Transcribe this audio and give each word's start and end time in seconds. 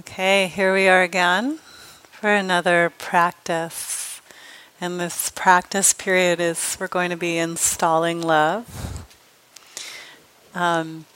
Okay, 0.00 0.46
here 0.46 0.72
we 0.72 0.86
are 0.86 1.02
again 1.02 1.58
for 2.02 2.30
another 2.30 2.92
practice. 2.98 4.20
And 4.80 5.00
this 5.00 5.28
practice 5.30 5.92
period 5.92 6.38
is 6.38 6.76
we're 6.78 6.86
going 6.86 7.10
to 7.10 7.16
be 7.16 7.36
installing 7.36 8.22
love. 8.22 9.04
Um, 10.54 11.06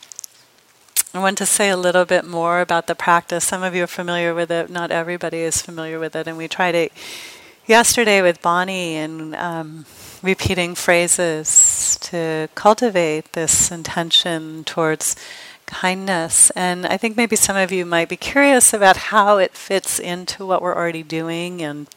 I 1.14 1.20
want 1.20 1.38
to 1.38 1.46
say 1.46 1.68
a 1.68 1.76
little 1.76 2.04
bit 2.04 2.24
more 2.24 2.60
about 2.60 2.88
the 2.88 2.96
practice. 2.96 3.44
Some 3.44 3.62
of 3.62 3.72
you 3.76 3.84
are 3.84 3.86
familiar 3.86 4.34
with 4.34 4.50
it, 4.50 4.68
not 4.68 4.90
everybody 4.90 5.42
is 5.42 5.62
familiar 5.62 6.00
with 6.00 6.16
it. 6.16 6.26
And 6.26 6.36
we 6.36 6.48
tried 6.48 6.74
it 6.74 6.92
yesterday 7.66 8.20
with 8.20 8.42
Bonnie 8.42 8.96
and 8.96 9.36
um, 9.36 9.86
repeating 10.24 10.74
phrases 10.74 11.98
to 12.00 12.48
cultivate 12.56 13.32
this 13.34 13.70
intention 13.70 14.64
towards 14.64 15.14
kindness. 15.72 16.50
And 16.50 16.86
I 16.86 16.96
think 16.96 17.16
maybe 17.16 17.34
some 17.34 17.56
of 17.56 17.72
you 17.72 17.84
might 17.84 18.08
be 18.08 18.16
curious 18.16 18.72
about 18.72 18.96
how 18.96 19.38
it 19.38 19.52
fits 19.52 19.98
into 19.98 20.46
what 20.46 20.62
we're 20.62 20.76
already 20.76 21.02
doing 21.02 21.62
and 21.62 21.88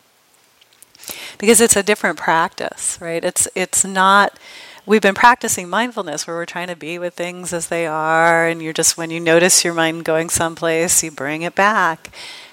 because 1.38 1.62
it's 1.62 1.76
a 1.76 1.84
different 1.84 2.18
practice, 2.18 2.98
right? 3.00 3.24
It's 3.24 3.48
it's 3.54 3.86
not 3.86 4.40
we've 4.86 5.02
been 5.02 5.14
practicing 5.16 5.68
mindfulness 5.70 6.26
where 6.26 6.36
we're 6.36 6.46
trying 6.46 6.68
to 6.68 6.76
be 6.76 6.98
with 6.98 7.14
things 7.14 7.54
as 7.54 7.68
they 7.68 7.86
are 7.86 8.48
and 8.48 8.62
you're 8.62 8.74
just 8.74 8.98
when 8.98 9.12
you 9.12 9.20
notice 9.20 9.64
your 9.64 9.74
mind 9.74 10.06
going 10.06 10.30
someplace, 10.30 11.04
you 11.04 11.12
bring 11.12 11.42
it 11.42 11.54
back. 11.54 12.10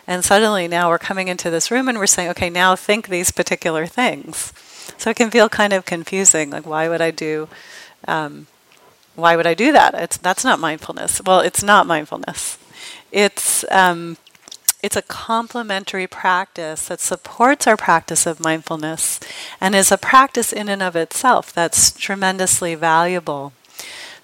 And 0.06 0.24
suddenly 0.24 0.66
now 0.66 0.90
we're 0.90 0.98
coming 0.98 1.28
into 1.28 1.48
this 1.48 1.70
room 1.70 1.88
and 1.88 1.98
we're 1.98 2.06
saying, 2.06 2.30
okay, 2.30 2.50
now 2.50 2.74
think 2.74 3.08
these 3.08 3.30
particular 3.30 3.86
things. 3.86 4.52
So 4.98 5.10
it 5.10 5.16
can 5.16 5.30
feel 5.30 5.48
kind 5.48 5.72
of 5.72 5.84
confusing. 5.84 6.50
Like, 6.50 6.66
why 6.66 6.88
would 6.88 7.00
I 7.00 7.12
do 7.12 7.48
um, 8.08 8.48
why 9.14 9.36
would 9.36 9.46
I 9.46 9.54
do 9.54 9.72
that? 9.72 9.94
It's 9.94 10.16
that's 10.16 10.44
not 10.44 10.60
mindfulness. 10.60 11.20
Well, 11.24 11.40
it's 11.40 11.62
not 11.62 11.86
mindfulness. 11.86 12.58
It's 13.10 13.64
um, 13.70 14.16
it's 14.82 14.96
a 14.96 15.02
complementary 15.02 16.08
practice 16.08 16.88
that 16.88 17.00
supports 17.00 17.66
our 17.66 17.76
practice 17.76 18.26
of 18.26 18.40
mindfulness 18.40 19.20
and 19.60 19.74
is 19.76 19.92
a 19.92 19.98
practice 19.98 20.52
in 20.52 20.68
and 20.68 20.82
of 20.82 20.96
itself 20.96 21.52
that's 21.52 21.92
tremendously 21.92 22.74
valuable. 22.74 23.52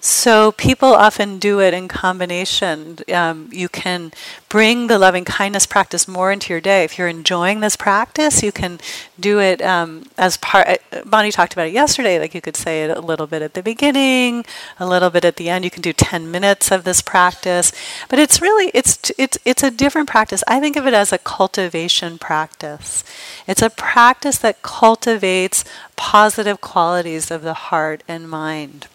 So 0.01 0.53
people 0.53 0.93
often 0.93 1.39
do 1.39 1.59
it 1.59 1.73
in 1.73 1.89
combination. 1.89 2.99
Um, 3.13 3.49
you 3.51 3.67
can 3.67 4.13
bring 4.47 4.87
the 4.87 4.97
loving 4.97 5.25
kindness 5.25 5.65
practice 5.65 6.07
more 6.07 6.31
into 6.31 6.53
your 6.53 6.61
day. 6.61 6.85
If 6.85 6.97
you're 6.97 7.09
enjoying 7.09 7.59
this 7.59 7.75
practice, 7.75 8.41
you 8.41 8.53
can 8.53 8.79
do 9.19 9.41
it 9.41 9.61
um, 9.61 10.05
as 10.17 10.37
part. 10.37 10.67
Uh, 10.93 11.01
Bonnie 11.05 11.33
talked 11.33 11.51
about 11.51 11.67
it 11.67 11.73
yesterday. 11.73 12.17
Like 12.17 12.33
you 12.33 12.39
could 12.39 12.55
say 12.55 12.85
it 12.85 12.95
a 12.95 13.01
little 13.01 13.27
bit 13.27 13.41
at 13.41 13.55
the 13.55 13.61
beginning, 13.61 14.45
a 14.79 14.87
little 14.87 15.09
bit 15.09 15.25
at 15.25 15.35
the 15.35 15.49
end. 15.49 15.65
You 15.65 15.71
can 15.71 15.81
do 15.81 15.91
ten 15.91 16.31
minutes 16.31 16.71
of 16.71 16.85
this 16.85 17.01
practice, 17.01 17.73
but 18.07 18.19
it's 18.19 18.41
really 18.41 18.71
it's 18.73 19.11
it's 19.17 19.37
it's 19.43 19.63
a 19.63 19.71
different 19.71 20.07
practice. 20.07 20.45
I 20.47 20.61
think 20.61 20.77
of 20.77 20.87
it 20.87 20.93
as 20.93 21.11
a 21.11 21.17
cultivation 21.17 22.17
practice. 22.17 23.03
It's 23.47 23.61
a 23.61 23.69
practice 23.69 24.37
that 24.37 24.61
cultivates 24.61 25.65
positive 25.97 26.61
qualities 26.61 27.29
of 27.31 27.41
the 27.41 27.53
heart 27.53 28.01
and 28.07 28.29
mind. 28.29 28.87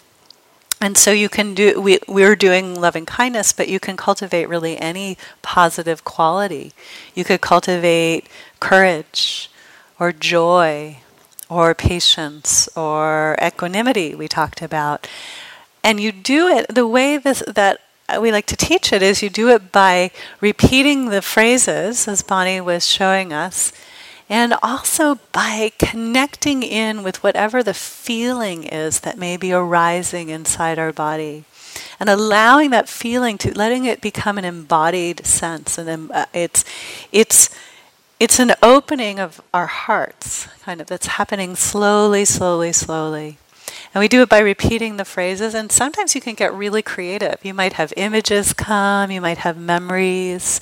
And 0.84 0.98
so 0.98 1.12
you 1.12 1.30
can 1.30 1.54
do, 1.54 1.80
we, 1.80 1.98
we're 2.06 2.36
doing 2.36 2.78
loving 2.78 3.06
kindness, 3.06 3.54
but 3.54 3.70
you 3.70 3.80
can 3.80 3.96
cultivate 3.96 4.50
really 4.50 4.76
any 4.76 5.16
positive 5.40 6.04
quality. 6.04 6.74
You 7.14 7.24
could 7.24 7.40
cultivate 7.40 8.28
courage 8.60 9.50
or 9.98 10.12
joy 10.12 10.98
or 11.48 11.74
patience 11.74 12.68
or 12.76 13.34
equanimity, 13.42 14.14
we 14.14 14.28
talked 14.28 14.60
about. 14.60 15.08
And 15.82 16.00
you 16.00 16.12
do 16.12 16.48
it 16.48 16.66
the 16.68 16.86
way 16.86 17.16
this, 17.16 17.42
that 17.46 17.80
we 18.20 18.30
like 18.30 18.44
to 18.48 18.56
teach 18.56 18.92
it 18.92 19.00
is 19.00 19.22
you 19.22 19.30
do 19.30 19.48
it 19.48 19.72
by 19.72 20.10
repeating 20.42 21.08
the 21.08 21.22
phrases, 21.22 22.06
as 22.06 22.20
Bonnie 22.20 22.60
was 22.60 22.86
showing 22.86 23.32
us, 23.32 23.72
and 24.28 24.54
also 24.62 25.18
by 25.32 25.72
connecting 25.78 26.62
in 26.62 27.02
with 27.02 27.22
whatever 27.22 27.62
the 27.62 27.74
feeling 27.74 28.64
is 28.64 29.00
that 29.00 29.18
may 29.18 29.36
be 29.36 29.52
arising 29.52 30.28
inside 30.28 30.78
our 30.78 30.92
body. 30.92 31.44
And 31.98 32.08
allowing 32.08 32.70
that 32.70 32.88
feeling 32.88 33.36
to 33.38 33.56
letting 33.56 33.84
it 33.84 34.00
become 34.00 34.38
an 34.38 34.44
embodied 34.44 35.26
sense, 35.26 35.76
and 35.76 36.10
uh, 36.12 36.26
it's 36.32 36.64
it's 37.10 37.50
it's 38.20 38.38
an 38.38 38.52
opening 38.62 39.18
of 39.18 39.40
our 39.52 39.66
hearts, 39.66 40.46
kind 40.62 40.80
of 40.80 40.86
that's 40.86 41.06
happening 41.06 41.56
slowly, 41.56 42.24
slowly, 42.24 42.72
slowly. 42.72 43.38
And 43.92 44.00
we 44.00 44.08
do 44.08 44.22
it 44.22 44.28
by 44.28 44.40
repeating 44.40 44.96
the 44.96 45.04
phrases, 45.04 45.54
and 45.54 45.70
sometimes 45.70 46.14
you 46.14 46.20
can 46.20 46.34
get 46.34 46.52
really 46.52 46.82
creative. 46.82 47.38
You 47.44 47.54
might 47.54 47.74
have 47.74 47.92
images 47.96 48.52
come, 48.52 49.10
you 49.10 49.20
might 49.20 49.38
have 49.38 49.56
memories. 49.56 50.60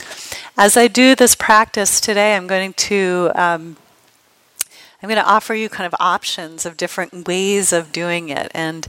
As 0.56 0.76
I 0.76 0.86
do 0.86 1.14
this 1.14 1.34
practice 1.34 2.00
today, 2.00 2.36
I'm 2.36 2.46
going 2.46 2.74
to. 2.74 3.30
Um, 3.34 3.76
I'm 5.02 5.08
going 5.08 5.20
to 5.20 5.28
offer 5.28 5.52
you 5.52 5.68
kind 5.68 5.86
of 5.86 5.96
options 5.98 6.64
of 6.64 6.76
different 6.76 7.26
ways 7.26 7.72
of 7.72 7.90
doing 7.90 8.28
it, 8.28 8.52
and 8.54 8.86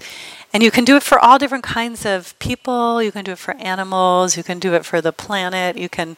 and 0.52 0.62
you 0.62 0.70
can 0.70 0.84
do 0.84 0.96
it 0.96 1.04
for 1.04 1.18
all 1.18 1.40
different 1.40 1.64
kinds 1.64 2.06
of 2.06 2.38
people. 2.38 3.02
You 3.02 3.12
can 3.12 3.24
do 3.24 3.32
it 3.32 3.40
for 3.40 3.56
animals. 3.56 4.38
You 4.38 4.44
can 4.44 4.60
do 4.60 4.76
it 4.76 4.86
for 4.86 5.02
the 5.02 5.14
planet. 5.14 5.78
You 5.78 5.90
can 5.90 6.18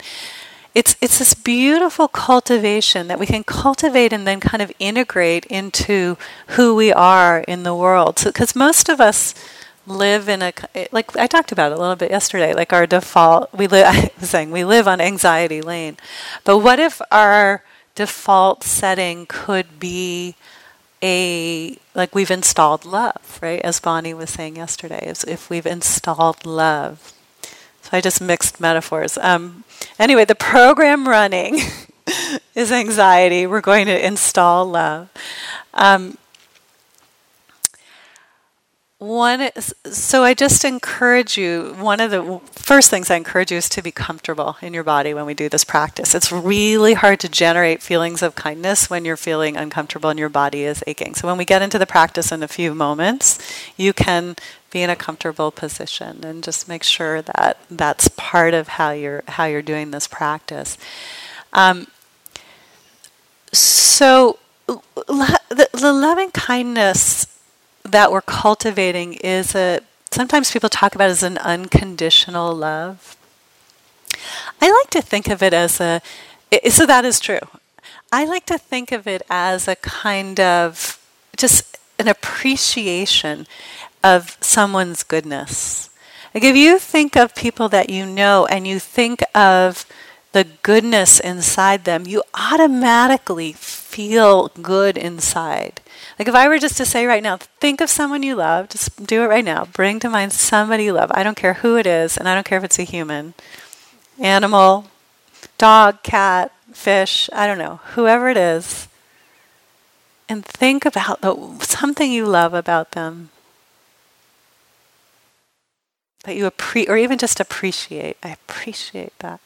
it's 0.74 0.96
it's 1.00 1.20
this 1.20 1.32
beautiful 1.32 2.08
cultivation 2.08 3.06
that 3.06 3.18
we 3.18 3.24
can 3.24 3.42
cultivate 3.42 4.12
and 4.12 4.26
then 4.26 4.40
kind 4.40 4.60
of 4.60 4.70
integrate 4.78 5.46
into 5.46 6.18
who 6.48 6.74
we 6.74 6.92
are 6.92 7.38
in 7.48 7.62
the 7.62 7.74
world. 7.74 8.20
Because 8.22 8.50
so, 8.50 8.58
most 8.58 8.90
of 8.90 9.00
us 9.00 9.34
live 9.86 10.28
in 10.28 10.42
a 10.42 10.52
like 10.92 11.16
I 11.16 11.26
talked 11.26 11.52
about 11.52 11.72
it 11.72 11.78
a 11.78 11.80
little 11.80 11.96
bit 11.96 12.10
yesterday. 12.10 12.54
Like 12.54 12.72
our 12.72 12.86
default, 12.86 13.52
we 13.54 13.66
live. 13.66 13.86
I 13.88 14.10
was 14.20 14.30
saying 14.30 14.50
we 14.50 14.64
live 14.64 14.88
on 14.88 15.00
anxiety 15.00 15.62
lane, 15.62 15.96
but 16.44 16.58
what 16.58 16.78
if 16.78 17.00
our 17.10 17.62
default 17.94 18.64
setting 18.64 19.26
could 19.26 19.78
be 19.78 20.34
a 21.02 21.78
like 21.94 22.14
we've 22.14 22.30
installed 22.30 22.84
love, 22.84 23.38
right? 23.42 23.60
As 23.62 23.80
Bonnie 23.80 24.14
was 24.14 24.30
saying 24.30 24.56
yesterday, 24.56 25.06
as 25.06 25.24
if 25.24 25.50
we've 25.50 25.66
installed 25.66 26.44
love 26.44 27.12
so 27.86 27.96
I 27.96 28.00
just 28.00 28.20
mixed 28.20 28.60
metaphors. 28.60 29.16
Um, 29.18 29.62
anyway, 29.96 30.24
the 30.24 30.34
program 30.34 31.06
running 31.06 31.60
is 32.56 32.72
anxiety. 32.72 33.46
We're 33.46 33.60
going 33.60 33.86
to 33.86 34.06
install 34.06 34.66
love. 34.66 35.08
Um, 35.72 36.18
one, 38.98 39.50
so 39.90 40.24
I 40.24 40.32
just 40.32 40.64
encourage 40.64 41.36
you. 41.36 41.74
One 41.78 42.00
of 42.00 42.10
the 42.10 42.40
first 42.52 42.88
things 42.88 43.10
I 43.10 43.16
encourage 43.16 43.50
you 43.50 43.58
is 43.58 43.68
to 43.70 43.82
be 43.82 43.90
comfortable 43.90 44.56
in 44.62 44.72
your 44.72 44.84
body 44.84 45.12
when 45.12 45.26
we 45.26 45.34
do 45.34 45.50
this 45.50 45.64
practice. 45.64 46.14
It's 46.14 46.32
really 46.32 46.94
hard 46.94 47.20
to 47.20 47.28
generate 47.28 47.82
feelings 47.82 48.22
of 48.22 48.34
kindness 48.34 48.88
when 48.88 49.04
you're 49.04 49.18
feeling 49.18 49.54
uncomfortable 49.54 50.08
and 50.08 50.18
your 50.18 50.30
body 50.30 50.64
is 50.64 50.82
aching. 50.86 51.14
So 51.14 51.28
when 51.28 51.36
we 51.36 51.44
get 51.44 51.60
into 51.60 51.78
the 51.78 51.86
practice 51.86 52.32
in 52.32 52.42
a 52.42 52.48
few 52.48 52.74
moments, 52.74 53.38
you 53.76 53.92
can 53.92 54.34
be 54.70 54.80
in 54.82 54.88
a 54.88 54.96
comfortable 54.96 55.50
position 55.50 56.24
and 56.24 56.42
just 56.42 56.66
make 56.66 56.82
sure 56.82 57.20
that 57.20 57.58
that's 57.70 58.08
part 58.16 58.54
of 58.54 58.68
how 58.68 58.92
you're 58.92 59.22
how 59.28 59.44
you're 59.44 59.62
doing 59.62 59.90
this 59.90 60.08
practice. 60.08 60.78
Um, 61.52 61.86
so 63.52 64.38
the, 64.66 65.68
the 65.72 65.92
loving 65.92 66.30
kindness 66.30 67.35
that 67.86 68.12
we're 68.12 68.22
cultivating 68.22 69.14
is 69.14 69.54
a 69.54 69.80
sometimes 70.10 70.50
people 70.50 70.68
talk 70.68 70.94
about 70.94 71.10
as 71.10 71.22
an 71.22 71.38
unconditional 71.38 72.54
love. 72.54 73.16
I 74.60 74.70
like 74.70 74.90
to 74.90 75.02
think 75.02 75.28
of 75.28 75.42
it 75.42 75.52
as 75.52 75.80
a 75.80 76.00
so 76.70 76.86
that 76.86 77.04
is 77.04 77.20
true. 77.20 77.40
I 78.12 78.24
like 78.24 78.46
to 78.46 78.58
think 78.58 78.92
of 78.92 79.06
it 79.06 79.22
as 79.28 79.68
a 79.68 79.76
kind 79.76 80.38
of 80.38 80.98
just 81.36 81.78
an 81.98 82.08
appreciation 82.08 83.46
of 84.02 84.36
someone's 84.40 85.02
goodness. 85.02 85.90
Like 86.34 86.44
if 86.44 86.56
you 86.56 86.78
think 86.78 87.16
of 87.16 87.34
people 87.34 87.68
that 87.70 87.90
you 87.90 88.06
know 88.06 88.46
and 88.46 88.66
you 88.66 88.78
think 88.78 89.22
of 89.34 89.86
the 90.32 90.44
goodness 90.62 91.18
inside 91.18 91.84
them, 91.84 92.06
you 92.06 92.22
automatically 92.34 93.52
feel 93.52 94.48
good 94.60 94.98
inside. 94.98 95.80
Like 96.18 96.28
if 96.28 96.34
I 96.34 96.48
were 96.48 96.58
just 96.58 96.78
to 96.78 96.86
say 96.86 97.06
right 97.06 97.22
now, 97.22 97.36
think 97.36 97.80
of 97.80 97.90
someone 97.90 98.22
you 98.22 98.36
love, 98.36 98.70
just 98.70 99.06
do 99.06 99.22
it 99.22 99.26
right 99.26 99.44
now. 99.44 99.66
Bring 99.66 100.00
to 100.00 100.08
mind 100.08 100.32
somebody 100.32 100.84
you 100.84 100.92
love. 100.94 101.10
I 101.14 101.22
don't 101.22 101.36
care 101.36 101.54
who 101.54 101.76
it 101.76 101.86
is, 101.86 102.16
and 102.16 102.28
I 102.28 102.34
don't 102.34 102.46
care 102.46 102.58
if 102.58 102.64
it's 102.64 102.78
a 102.78 102.84
human, 102.84 103.34
animal, 104.18 104.86
dog, 105.58 106.02
cat, 106.02 106.52
fish, 106.72 107.28
I 107.32 107.46
don't 107.46 107.58
know, 107.58 107.80
whoever 107.94 108.28
it 108.28 108.36
is. 108.36 108.88
And 110.28 110.44
think 110.44 110.84
about 110.84 111.20
the, 111.20 111.58
something 111.60 112.10
you 112.10 112.26
love 112.26 112.54
about 112.54 112.92
them 112.92 113.30
that 116.24 116.36
you 116.36 116.46
appreciate, 116.46 116.90
or 116.90 116.96
even 116.96 117.18
just 117.18 117.40
appreciate. 117.40 118.16
I 118.22 118.30
appreciate 118.30 119.16
that. 119.20 119.40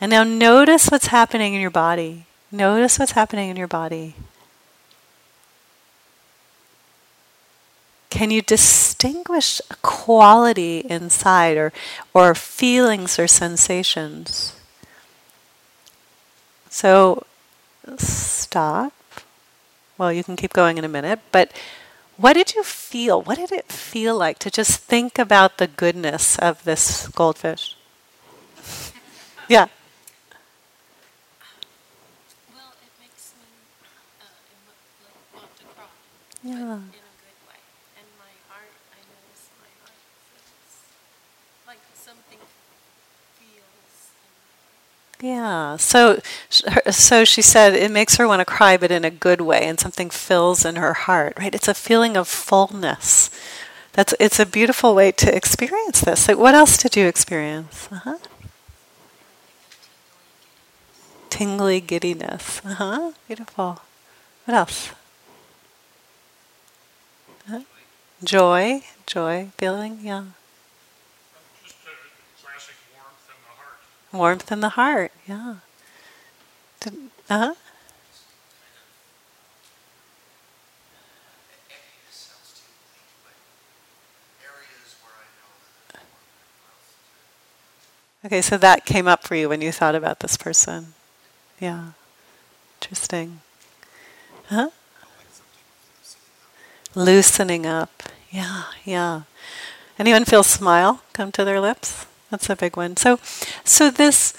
And 0.00 0.10
now 0.10 0.24
notice 0.24 0.88
what's 0.88 1.08
happening 1.08 1.54
in 1.54 1.60
your 1.60 1.70
body. 1.70 2.24
Notice 2.50 2.98
what's 2.98 3.12
happening 3.12 3.50
in 3.50 3.56
your 3.56 3.68
body. 3.68 4.14
Can 8.10 8.30
you 8.30 8.42
distinguish 8.42 9.60
a 9.70 9.76
quality 9.76 10.80
inside 10.80 11.56
or, 11.56 11.72
or 12.12 12.34
feelings 12.34 13.18
or 13.18 13.26
sensations? 13.26 14.54
So 16.68 17.24
stop. 17.98 18.92
Well, 19.98 20.12
you 20.12 20.24
can 20.24 20.36
keep 20.36 20.52
going 20.52 20.78
in 20.78 20.84
a 20.84 20.88
minute, 20.88 21.20
but 21.30 21.52
what 22.16 22.34
did 22.34 22.54
you 22.54 22.62
feel? 22.64 23.22
What 23.22 23.38
did 23.38 23.52
it 23.52 23.70
feel 23.72 24.16
like 24.16 24.38
to 24.40 24.50
just 24.50 24.80
think 24.80 25.18
about 25.18 25.58
the 25.58 25.66
goodness 25.66 26.38
of 26.38 26.64
this 26.64 27.08
goldfish? 27.08 27.76
yeah. 29.48 29.66
Well, 32.52 32.72
it 32.84 32.92
makes 33.00 33.32
me 33.40 33.48
uh, 34.20 34.24
emo- 34.52 34.76
like 35.04 35.20
want 35.34 35.50
to 35.56 35.64
cry. 35.72 35.88
Yeah. 36.42 36.80
But 36.84 36.92
in 36.92 37.04
a 37.08 37.16
good 37.24 37.40
way. 37.48 37.60
And 37.96 38.06
my 38.20 38.32
heart, 38.52 38.72
I 38.92 39.00
notice 39.08 39.48
my 39.60 39.70
heart 39.80 39.96
feels 40.28 40.74
like 41.66 41.82
something 41.94 42.40
feels. 43.38 44.12
in 44.20 44.32
my 44.36 44.52
heart. 44.60 45.09
Yeah. 45.20 45.76
So, 45.76 46.20
so 46.48 47.24
she 47.24 47.42
said 47.42 47.74
it 47.74 47.90
makes 47.90 48.16
her 48.16 48.26
want 48.26 48.40
to 48.40 48.44
cry, 48.44 48.76
but 48.76 48.90
in 48.90 49.04
a 49.04 49.10
good 49.10 49.40
way, 49.42 49.64
and 49.64 49.78
something 49.78 50.08
fills 50.10 50.64
in 50.64 50.76
her 50.76 50.94
heart. 50.94 51.34
Right? 51.38 51.54
It's 51.54 51.68
a 51.68 51.74
feeling 51.74 52.16
of 52.16 52.26
fullness. 52.26 53.30
That's. 53.92 54.14
It's 54.18 54.38
a 54.40 54.46
beautiful 54.46 54.94
way 54.94 55.12
to 55.12 55.34
experience 55.34 56.00
this. 56.00 56.28
Like, 56.28 56.38
what 56.38 56.54
else 56.54 56.76
did 56.78 56.96
you 56.96 57.06
experience? 57.06 57.88
Uh-huh. 57.90 58.16
Tingly 61.28 61.80
giddiness. 61.80 62.60
Uh 62.64 62.74
huh. 62.74 63.12
Beautiful. 63.26 63.80
What 64.44 64.54
else? 64.54 64.90
Huh? 67.48 67.60
Joy. 68.24 68.82
Joy. 69.06 69.48
Feeling. 69.58 70.00
Yeah. 70.02 70.24
Just 71.62 71.76
a 71.84 72.42
classic 72.42 72.74
warmth 72.94 73.28
in 73.28 73.36
the 73.42 73.54
heart. 73.58 73.80
Warmth 74.12 74.50
in 74.50 74.60
the 74.60 74.70
heart. 74.70 75.12
Yeah. 75.26 75.56
More 76.84 76.90
growth. 76.90 77.10
Uh-huh. 77.30 77.54
Okay, 88.22 88.42
so 88.42 88.58
that 88.58 88.84
came 88.84 89.08
up 89.08 89.24
for 89.24 89.34
you 89.34 89.48
when 89.48 89.62
you 89.62 89.72
thought 89.72 89.94
about 89.94 90.20
this 90.20 90.36
person. 90.36 90.92
Yeah. 91.58 91.92
Interesting. 92.80 93.40
Huh? 94.48 94.70
Loosening 96.94 97.64
up. 97.64 98.02
Yeah, 98.30 98.64
yeah. 98.84 99.22
Anyone 99.98 100.24
feel 100.24 100.42
smile 100.42 101.02
come 101.12 101.32
to 101.32 101.44
their 101.44 101.60
lips? 101.60 102.06
That's 102.30 102.48
a 102.48 102.56
big 102.56 102.76
one. 102.76 102.96
So 102.96 103.18
so 103.64 103.90
this 103.90 104.34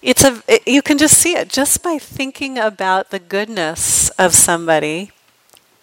it's 0.00 0.24
a 0.24 0.42
it, 0.48 0.66
you 0.66 0.82
can 0.82 0.98
just 0.98 1.16
see 1.16 1.36
it 1.36 1.48
just 1.48 1.82
by 1.82 1.98
thinking 1.98 2.58
about 2.58 3.10
the 3.10 3.18
goodness 3.18 4.10
of 4.10 4.34
somebody 4.34 5.12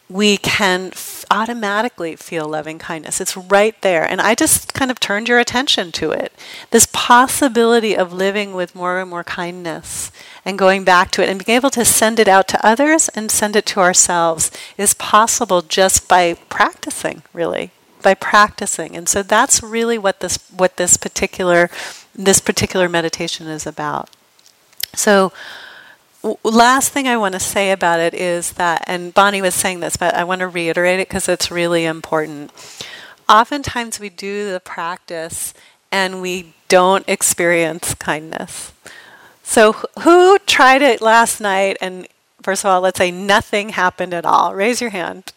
we 0.10 0.38
can 0.38 0.88
f- 0.88 1.24
automatically 1.30 2.16
feel 2.16 2.48
loving 2.48 2.80
kindness. 2.80 3.22
It's 3.22 3.38
right 3.38 3.80
there. 3.82 4.04
And 4.04 4.20
I 4.20 4.34
just 4.34 4.74
kind 4.74 4.90
of 4.90 5.00
turned 5.00 5.30
your 5.30 5.38
attention 5.38 5.92
to 5.94 6.12
it. 6.12 6.34
This 6.72 6.88
possibility 6.92 7.96
of 7.96 8.12
living 8.12 8.56
with 8.56 8.74
more 8.74 9.00
and 9.00 9.10
more 9.10 9.24
kindness 9.24 10.12
and 10.44 10.58
going 10.58 10.84
back 10.84 11.12
to 11.12 11.24
it 11.24 11.30
and 11.30 11.46
being 11.46 11.56
able 11.56 11.70
to 11.70 11.86
send 11.86 12.20
it 12.20 12.28
out 12.28 12.48
to 12.48 12.66
others 12.66 13.10
and 13.10 13.30
send 13.30 13.56
it 13.56 13.68
to 13.68 13.80
ourselves 13.80 14.50
is 14.78 14.96
possible 14.96 15.62
just 15.62 16.08
by 16.08 16.34
practicing, 16.50 17.22
really. 17.32 17.72
By 18.02 18.14
practicing. 18.14 18.96
And 18.96 19.10
so 19.10 19.24
that's 19.24 19.62
really 19.62 19.98
what 19.98 20.22
this 20.22 20.38
what 20.56 20.78
this 20.78 20.98
particular 20.98 21.70
this 22.16 22.40
particular 22.40 22.90
meditation 22.90 23.48
is 23.48 23.66
about. 23.66 24.10
So 24.94 25.32
w- 26.22 26.38
last 26.44 26.92
thing 26.92 27.08
I 27.08 27.18
want 27.18 27.34
to 27.34 27.40
say 27.40 27.72
about 27.72 28.00
it 28.00 28.14
is 28.14 28.54
that, 28.54 28.84
and 28.88 29.14
Bonnie 29.14 29.42
was 29.42 29.56
saying 29.56 29.80
this, 29.80 29.98
but 29.98 30.14
I 30.14 30.24
want 30.24 30.40
to 30.40 30.48
reiterate 30.48 31.00
it 31.00 31.08
because 31.08 31.30
it's 31.30 31.52
really 31.52 31.86
important. 31.86 32.52
Oftentimes 33.28 34.00
we 34.00 34.10
do 34.10 34.52
the 34.52 34.60
practice 34.60 35.54
and 35.92 36.22
we 36.22 36.54
don't 36.68 37.08
experience 37.08 37.94
kindness. 37.96 38.74
So, 39.44 39.74
who 40.02 40.38
tried 40.40 40.84
it 40.84 41.02
last 41.02 41.42
night? 41.42 41.78
And 41.82 42.08
first 42.44 42.64
of 42.64 42.70
all, 42.70 42.82
let's 42.82 43.00
say 43.00 43.10
nothing 43.10 43.70
happened 43.70 44.14
at 44.14 44.26
all. 44.26 44.54
Raise 44.54 44.80
your 44.80 44.92
hand. 44.92 45.34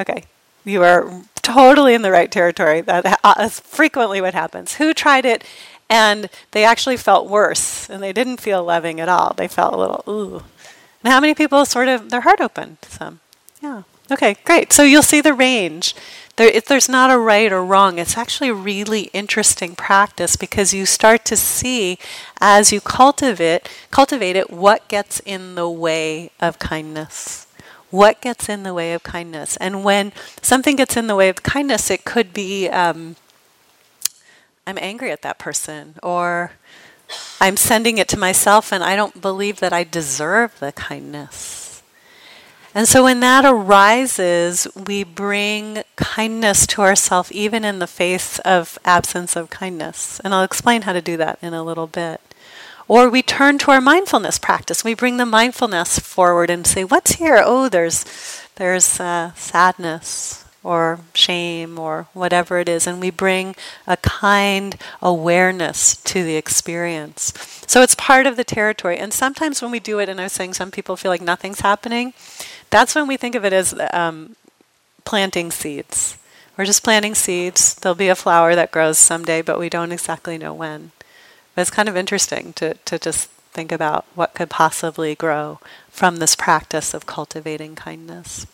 Okay, 0.00 0.24
you 0.64 0.82
are 0.82 1.22
totally 1.42 1.94
in 1.94 2.02
the 2.02 2.10
right 2.10 2.30
territory. 2.30 2.80
That 2.80 3.04
is 3.04 3.14
uh, 3.22 3.48
frequently 3.48 4.20
what 4.20 4.34
happens. 4.34 4.74
Who 4.74 4.94
tried 4.94 5.24
it 5.24 5.44
and 5.90 6.30
they 6.52 6.64
actually 6.64 6.96
felt 6.96 7.28
worse 7.28 7.90
and 7.90 8.02
they 8.02 8.12
didn't 8.12 8.40
feel 8.40 8.64
loving 8.64 9.00
at 9.00 9.08
all? 9.08 9.34
They 9.36 9.48
felt 9.48 9.74
a 9.74 9.76
little, 9.76 10.04
ooh. 10.08 10.42
And 11.02 11.12
how 11.12 11.20
many 11.20 11.34
people 11.34 11.64
sort 11.66 11.88
of, 11.88 12.10
their 12.10 12.22
heart 12.22 12.40
opened? 12.40 12.78
Some. 12.88 13.20
Yeah. 13.60 13.82
Okay, 14.10 14.36
great. 14.44 14.72
So 14.72 14.82
you'll 14.82 15.02
see 15.02 15.20
the 15.20 15.34
range. 15.34 15.94
There, 16.36 16.48
if 16.48 16.64
there's 16.66 16.88
not 16.88 17.10
a 17.10 17.18
right 17.18 17.52
or 17.52 17.64
wrong, 17.64 17.98
it's 17.98 18.16
actually 18.16 18.48
a 18.48 18.54
really 18.54 19.10
interesting 19.12 19.74
practice 19.74 20.36
because 20.36 20.72
you 20.72 20.86
start 20.86 21.24
to 21.26 21.36
see 21.36 21.98
as 22.40 22.72
you 22.72 22.80
cultivate, 22.80 23.68
cultivate 23.90 24.36
it, 24.36 24.50
what 24.50 24.88
gets 24.88 25.20
in 25.20 25.54
the 25.54 25.68
way 25.68 26.30
of 26.40 26.58
kindness 26.58 27.46
what 27.92 28.20
gets 28.20 28.48
in 28.48 28.62
the 28.64 28.74
way 28.74 28.94
of 28.94 29.02
kindness. 29.02 29.56
And 29.58 29.84
when 29.84 30.12
something 30.40 30.76
gets 30.76 30.96
in 30.96 31.06
the 31.06 31.14
way 31.14 31.28
of 31.28 31.42
kindness 31.42 31.90
it 31.90 32.04
could 32.04 32.32
be 32.32 32.68
um, 32.68 33.16
i'm 34.66 34.78
angry 34.78 35.10
at 35.10 35.22
that 35.22 35.38
person 35.38 35.94
or 36.02 36.52
i'm 37.40 37.56
sending 37.56 37.98
it 37.98 38.08
to 38.08 38.16
myself 38.16 38.72
and 38.72 38.82
i 38.82 38.96
don't 38.96 39.20
believe 39.20 39.60
that 39.60 39.72
i 39.72 39.84
deserve 39.84 40.58
the 40.58 40.72
kindness. 40.72 41.82
And 42.74 42.88
so 42.88 43.04
when 43.04 43.20
that 43.20 43.44
arises 43.44 44.66
we 44.74 45.04
bring 45.04 45.82
kindness 45.96 46.66
to 46.68 46.80
ourselves 46.80 47.30
even 47.30 47.64
in 47.64 47.78
the 47.80 47.86
face 47.86 48.38
of 48.40 48.78
absence 48.84 49.36
of 49.36 49.50
kindness. 49.50 50.20
And 50.20 50.32
i'll 50.32 50.44
explain 50.44 50.82
how 50.82 50.94
to 50.94 51.02
do 51.02 51.18
that 51.18 51.38
in 51.42 51.52
a 51.52 51.62
little 51.62 51.86
bit 51.86 52.20
or 52.92 53.08
we 53.08 53.22
turn 53.22 53.56
to 53.56 53.70
our 53.70 53.80
mindfulness 53.80 54.38
practice. 54.38 54.84
We 54.84 54.92
bring 54.92 55.16
the 55.16 55.24
mindfulness 55.24 55.98
forward 55.98 56.50
and 56.50 56.66
say, 56.66 56.84
"What's 56.84 57.12
here? 57.12 57.42
Oh, 57.42 57.70
there's 57.70 58.04
there's 58.56 59.00
uh, 59.00 59.32
sadness 59.34 60.44
or 60.62 61.00
shame 61.14 61.78
or 61.78 62.08
whatever 62.12 62.58
it 62.58 62.68
is," 62.68 62.86
and 62.86 63.00
we 63.00 63.08
bring 63.08 63.56
a 63.86 63.96
kind 63.96 64.76
awareness 65.00 65.96
to 66.12 66.22
the 66.22 66.36
experience. 66.36 67.32
So 67.66 67.80
it's 67.80 67.94
part 67.94 68.26
of 68.26 68.36
the 68.36 68.44
territory. 68.44 68.98
And 68.98 69.10
sometimes 69.14 69.62
when 69.62 69.70
we 69.70 69.80
do 69.80 69.98
it, 69.98 70.10
and 70.10 70.20
I 70.20 70.24
was 70.24 70.34
saying 70.34 70.52
some 70.52 70.70
people 70.70 70.96
feel 70.96 71.10
like 71.10 71.22
nothing's 71.22 71.60
happening, 71.60 72.12
that's 72.68 72.94
when 72.94 73.08
we 73.08 73.16
think 73.16 73.34
of 73.34 73.46
it 73.46 73.54
as 73.54 73.74
um, 73.94 74.36
planting 75.06 75.50
seeds. 75.50 76.18
We're 76.58 76.66
just 76.66 76.84
planting 76.84 77.14
seeds. 77.14 77.74
There'll 77.74 77.96
be 77.96 78.12
a 78.12 78.14
flower 78.14 78.54
that 78.54 78.70
grows 78.70 78.98
someday, 78.98 79.40
but 79.40 79.58
we 79.58 79.70
don't 79.70 79.92
exactly 79.92 80.36
know 80.36 80.52
when. 80.52 80.92
It's 81.56 81.70
kind 81.70 81.88
of 81.88 81.96
interesting 81.96 82.52
to, 82.54 82.74
to 82.74 82.98
just 82.98 83.28
think 83.52 83.70
about 83.70 84.06
what 84.14 84.34
could 84.34 84.48
possibly 84.48 85.14
grow 85.14 85.60
from 85.90 86.16
this 86.16 86.34
practice 86.34 86.94
of 86.94 87.04
cultivating 87.06 87.74
kindness. 87.74 88.46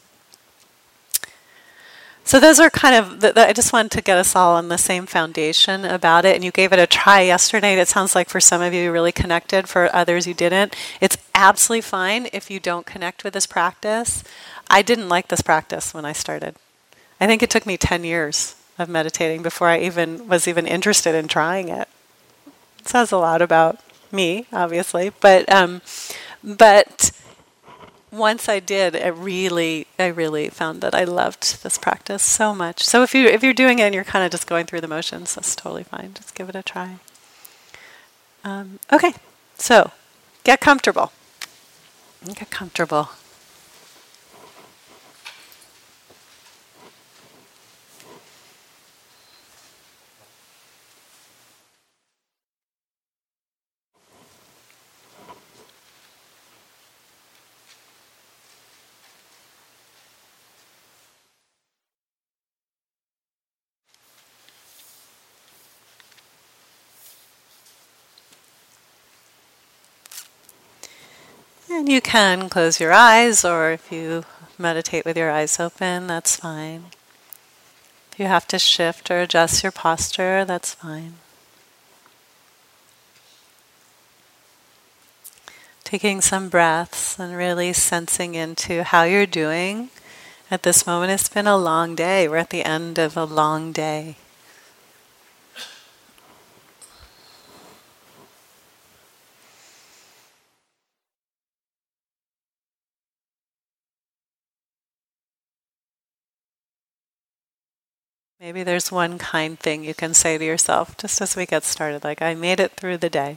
So 2.25 2.39
those 2.39 2.61
are 2.61 2.69
kind 2.69 2.95
of. 2.95 3.21
The, 3.21 3.33
the, 3.33 3.49
I 3.49 3.53
just 3.55 3.73
wanted 3.73 3.93
to 3.93 4.03
get 4.03 4.19
us 4.19 4.37
all 4.37 4.57
on 4.57 4.69
the 4.69 4.77
same 4.77 5.07
foundation 5.07 5.87
about 5.87 6.27
it. 6.27 6.35
And 6.35 6.45
you 6.45 6.51
gave 6.51 6.75
it 6.75 6.79
a 6.79 6.87
try 6.87 7.23
yesterday. 7.23 7.73
It 7.73 7.89
sounds 7.89 8.15
like 8.15 8.29
for 8.29 8.41
some 8.41 8.61
of 8.61 8.75
you, 8.75 8.83
you 8.83 8.93
really 8.93 9.13
connected. 9.13 9.67
For 9.67 9.89
others, 9.95 10.27
you 10.27 10.35
didn't. 10.35 10.77
It's 11.01 11.17
absolutely 11.35 11.83
fine 11.83 12.29
if 12.35 12.51
you 12.51 12.61
don't 12.61 12.85
connect 12.85 13.25
with 13.25 13.33
this 13.33 13.47
practice. 13.47 14.25
I 14.69 14.83
didn't 14.83 15.09
like 15.09 15.29
this 15.29 15.41
practice 15.41 15.95
when 15.95 16.05
I 16.05 16.13
started. 16.13 16.57
I 17.19 17.27
think 17.27 17.43
it 17.43 17.49
took 17.49 17.65
me 17.65 17.79
ten 17.79 18.05
years 18.05 18.57
of 18.79 18.91
meditating 18.91 19.43
before 19.43 19.69
I 19.69 19.79
even 19.79 20.29
was 20.29 20.47
even 20.47 20.67
interested 20.67 21.15
in 21.15 21.29
trying 21.29 21.71
it 21.71 21.89
says 22.87 23.13
a 23.13 23.19
lot 23.19 23.43
about 23.43 23.81
me, 24.13 24.47
obviously. 24.53 25.11
But 25.21 25.51
um, 25.53 25.83
but 26.43 27.11
once 28.11 28.49
I 28.49 28.61
did, 28.61 28.95
it 28.95 29.15
really, 29.15 29.87
I 29.99 30.07
really 30.07 30.49
found 30.49 30.81
that 30.81 30.95
I 30.95 31.05
loved 31.05 31.63
this 31.63 31.79
practice 31.79 32.23
so 32.23 32.55
much. 32.55 32.85
So 32.85 33.03
if 33.03 33.15
you 33.15 33.27
if 33.27 33.43
you're 33.43 33.53
doing 33.53 33.79
it 33.79 33.83
and 33.83 33.95
you're 33.95 34.05
kind 34.05 34.25
of 34.25 34.31
just 34.31 34.47
going 34.47 34.67
through 34.67 34.81
the 34.81 34.89
motions, 34.89 35.35
that's 35.35 35.55
totally 35.55 35.85
fine. 35.85 36.15
Just 36.15 36.35
give 36.35 36.49
it 36.49 36.57
a 36.57 36.63
try. 36.63 36.97
Um, 38.45 38.79
okay, 38.93 39.15
so 39.57 39.91
get 40.45 40.61
comfortable. 40.61 41.13
Get 42.25 42.51
comfortable. 42.51 43.11
You 71.91 72.01
can 72.01 72.49
close 72.49 72.81
your 72.81 72.93
eyes, 72.93 73.45
or 73.45 73.73
if 73.73 73.91
you 73.93 74.25
meditate 74.59 75.05
with 75.05 75.17
your 75.17 75.31
eyes 75.31 75.59
open, 75.61 76.07
that's 76.07 76.37
fine. 76.37 76.87
If 78.13 78.19
you 78.19 78.27
have 78.27 78.47
to 78.49 78.59
shift 78.59 79.11
or 79.11 79.21
adjust 79.21 79.63
your 79.63 79.73
posture, 79.73 80.45
that's 80.45 80.75
fine. 80.75 81.15
Taking 85.85 86.21
some 86.21 86.49
breaths 86.49 87.19
and 87.19 87.37
really 87.37 87.73
sensing 87.73 88.35
into 88.35 88.85
how 88.85 89.05
you're 89.05 89.25
doing 89.25 89.91
at 90.51 90.63
this 90.63 90.87
moment. 90.87 91.13
It's 91.13 91.29
been 91.29 91.47
a 91.47 91.57
long 91.57 91.95
day. 91.95 92.29
We're 92.29 92.37
at 92.37 92.51
the 92.51 92.65
end 92.65 92.99
of 92.99 93.17
a 93.17 93.25
long 93.25 93.73
day. 93.73 94.17
Maybe 108.49 108.63
there's 108.63 108.91
one 108.91 109.19
kind 109.19 109.59
thing 109.61 109.85
you 109.85 109.93
can 109.93 110.15
say 110.15 110.39
to 110.39 110.43
yourself 110.43 110.97
just 110.97 111.21
as 111.21 111.37
we 111.37 111.45
get 111.45 111.65
started, 111.65 112.03
like, 112.03 112.23
I 112.23 112.35
made 112.35 112.61
it 112.61 112.73
through 112.73 112.97
the 112.97 113.11
day, 113.11 113.37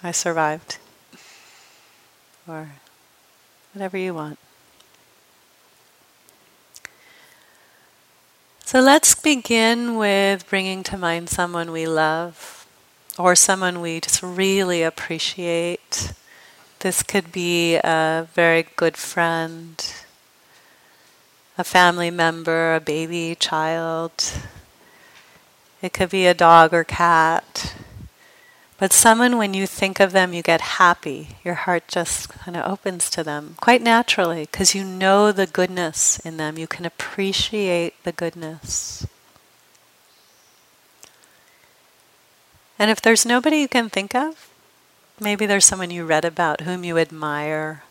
I 0.00 0.12
survived 0.12 0.78
or 2.46 2.68
whatever 3.72 3.96
you 3.96 4.14
want. 4.14 4.38
So 8.64 8.80
let's 8.80 9.16
begin 9.16 9.96
with 9.96 10.48
bringing 10.48 10.84
to 10.84 10.96
mind 10.96 11.30
someone 11.30 11.72
we 11.72 11.88
love 11.88 12.64
or 13.18 13.34
someone 13.34 13.80
we 13.80 14.00
just 14.00 14.22
really 14.22 14.84
appreciate. 14.84 16.12
This 16.78 17.02
could 17.02 17.32
be 17.32 17.74
a 17.82 18.28
very 18.34 18.68
good 18.76 18.96
friend, 18.96 19.84
a 21.56 21.64
family 21.64 22.10
member, 22.10 22.74
a 22.74 22.80
baby, 22.80 23.36
child. 23.38 24.12
It 25.80 25.92
could 25.92 26.10
be 26.10 26.26
a 26.26 26.34
dog 26.34 26.74
or 26.74 26.84
cat. 26.84 27.74
But 28.78 28.92
someone, 28.92 29.38
when 29.38 29.54
you 29.54 29.66
think 29.66 30.00
of 30.00 30.12
them, 30.12 30.32
you 30.32 30.42
get 30.42 30.60
happy. 30.60 31.36
Your 31.44 31.54
heart 31.54 31.86
just 31.86 32.28
kind 32.28 32.56
of 32.56 32.70
opens 32.70 33.08
to 33.10 33.22
them 33.22 33.54
quite 33.60 33.82
naturally 33.82 34.48
because 34.50 34.74
you 34.74 34.84
know 34.84 35.30
the 35.30 35.46
goodness 35.46 36.18
in 36.20 36.38
them. 36.38 36.58
You 36.58 36.66
can 36.66 36.84
appreciate 36.84 37.94
the 38.02 38.12
goodness. 38.12 39.06
And 42.78 42.90
if 42.90 43.00
there's 43.00 43.24
nobody 43.24 43.58
you 43.58 43.68
can 43.68 43.88
think 43.88 44.14
of, 44.14 44.50
maybe 45.20 45.46
there's 45.46 45.64
someone 45.64 45.92
you 45.92 46.04
read 46.04 46.24
about 46.24 46.62
whom 46.62 46.82
you 46.82 46.98
admire 46.98 47.84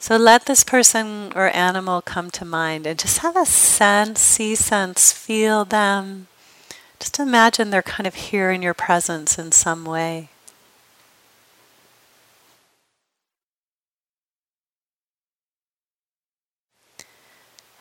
So 0.00 0.16
let 0.16 0.46
this 0.46 0.62
person 0.62 1.32
or 1.34 1.48
animal 1.48 2.00
come 2.00 2.30
to 2.30 2.44
mind 2.44 2.86
and 2.86 2.98
just 2.98 3.18
have 3.18 3.36
a 3.36 3.44
sense, 3.44 4.20
see 4.20 4.54
sense, 4.54 5.12
feel 5.12 5.64
them. 5.64 6.28
Just 7.00 7.18
imagine 7.18 7.70
they're 7.70 7.82
kind 7.82 8.06
of 8.06 8.14
here 8.14 8.50
in 8.50 8.62
your 8.62 8.74
presence 8.74 9.38
in 9.38 9.50
some 9.50 9.84
way. 9.84 10.28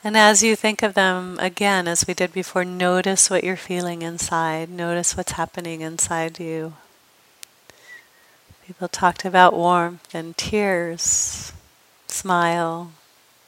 And 0.03 0.17
as 0.17 0.41
you 0.41 0.55
think 0.55 0.81
of 0.81 0.95
them, 0.95 1.37
again, 1.39 1.87
as 1.87 2.07
we 2.07 2.13
did 2.13 2.31
before, 2.33 2.63
notice 2.65 3.29
what 3.29 3.43
you're 3.43 3.57
feeling 3.57 4.01
inside. 4.01 4.69
Notice 4.69 5.15
what's 5.15 5.33
happening 5.33 5.81
inside 5.81 6.39
you. 6.39 6.73
People 8.65 8.87
talked 8.87 9.23
about 9.23 9.53
warmth 9.53 10.13
and 10.15 10.35
tears 10.35 11.53
smile, 12.27 12.91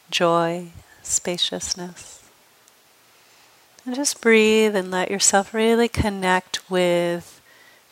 joy, 0.09 0.67
spaciousness. 1.03 2.23
And 3.85 3.93
just 3.93 4.21
breathe 4.21 4.73
and 4.73 4.89
let 4.89 5.11
yourself 5.11 5.53
really 5.53 5.89
connect 5.89 6.71
with 6.71 7.41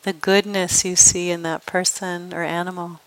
the 0.03 0.13
goodness 0.13 0.85
you 0.85 0.95
see 0.95 1.29
in 1.29 1.41
that 1.41 1.65
person 1.65 2.33
or 2.33 2.41
animal. 2.41 3.01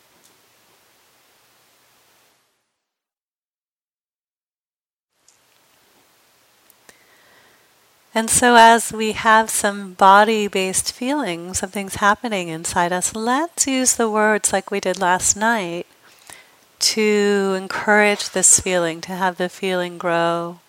And 8.15 8.29
so, 8.29 8.57
as 8.57 8.93
we 8.93 9.13
have 9.13 9.49
some 9.49 9.95
body 9.95 10.49
based 10.49 10.93
feelings, 10.93 11.63
of 11.63 11.73
things 11.73 11.95
happening 11.95 12.49
inside 12.49 12.93
us, 12.93 13.15
let's 13.15 13.67
use 13.67 13.97
the 13.97 14.11
words 14.11 14.53
like 14.53 14.71
we 14.71 14.81
did 14.81 15.01
last 15.01 15.35
night 15.35 15.87
to 16.81 17.55
encourage 17.57 18.31
this 18.31 18.61
feeling, 18.61 19.01
to 19.03 19.13
have 19.13 19.37
the 19.37 19.49
feeling 19.49 19.99
grow, 19.99 20.61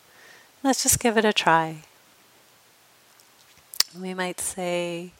let's 0.63 0.83
just 0.83 0.99
give 0.99 1.17
it 1.17 1.25
a 1.25 1.33
try. 1.33 1.83
We 3.97 4.13
might 4.13 4.39
say, 4.39 5.11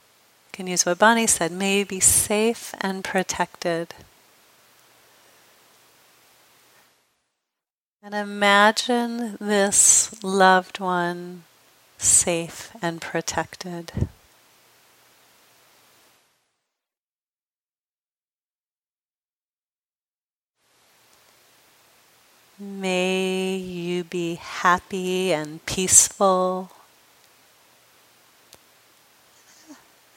can 0.52 0.66
use 0.66 0.86
what 0.86 0.98
Bonnie 0.98 1.26
said, 1.26 1.52
may 1.52 1.84
be 1.84 2.00
safe 2.00 2.74
and 2.80 3.02
protected. 3.02 3.94
And 8.02 8.14
imagine 8.14 9.36
this 9.40 10.22
loved 10.22 10.80
one 10.80 11.44
safe 11.98 12.72
and 12.82 13.00
protected. 13.00 14.08
May 22.62 23.56
you 23.56 24.04
be 24.04 24.36
happy 24.36 25.32
and 25.32 25.66
peaceful. 25.66 26.70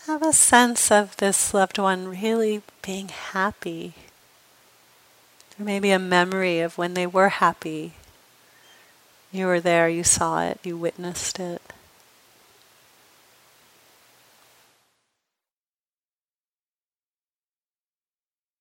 Have 0.05 0.21
a 0.21 0.31
sense 0.31 0.91
of 0.91 1.17
this 1.17 1.55
loved 1.55 1.79
one 1.79 2.07
really 2.07 2.61
being 2.83 3.07
happy. 3.07 3.95
Maybe 5.57 5.89
a 5.89 5.97
memory 5.97 6.59
of 6.59 6.77
when 6.77 6.93
they 6.93 7.07
were 7.07 7.29
happy. 7.29 7.93
You 9.31 9.47
were 9.47 9.59
there, 9.59 9.89
you 9.89 10.03
saw 10.03 10.43
it, 10.43 10.59
you 10.61 10.77
witnessed 10.77 11.39
it. 11.39 11.63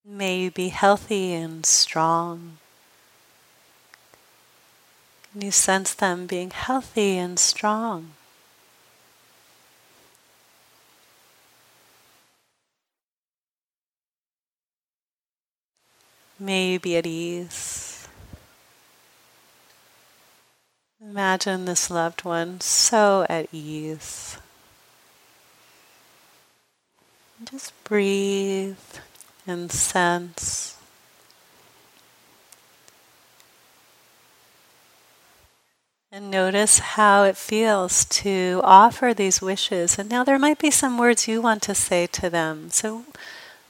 May 0.06 0.40
you 0.40 0.50
be 0.50 0.70
healthy 0.70 1.34
and 1.34 1.66
strong. 1.66 2.56
And 5.34 5.42
you 5.42 5.50
sense 5.50 5.92
them 5.92 6.26
being 6.26 6.50
healthy 6.50 7.18
and 7.18 7.38
strong. 7.40 8.12
May 16.38 16.72
you 16.72 16.80
be 16.80 16.96
at 16.96 17.06
ease. 17.06 18.06
Imagine 21.00 21.64
this 21.64 21.90
loved 21.90 22.24
one 22.24 22.60
so 22.60 23.26
at 23.28 23.48
ease. 23.52 24.38
Just 27.44 27.72
breathe 27.84 28.78
and 29.46 29.70
sense 29.70 30.73
And 36.14 36.30
notice 36.30 36.78
how 36.78 37.25
it 37.25 37.37
feels 37.37 38.04
to 38.23 38.61
offer 38.62 39.12
these 39.12 39.42
wishes. 39.42 39.99
And 39.99 40.09
now 40.09 40.23
there 40.23 40.38
might 40.38 40.61
be 40.61 40.71
some 40.71 40.97
words 40.97 41.26
you 41.26 41.42
want 41.42 41.61
to 41.62 41.75
say 41.75 42.06
to 42.06 42.30
them. 42.30 42.71
So 42.71 43.02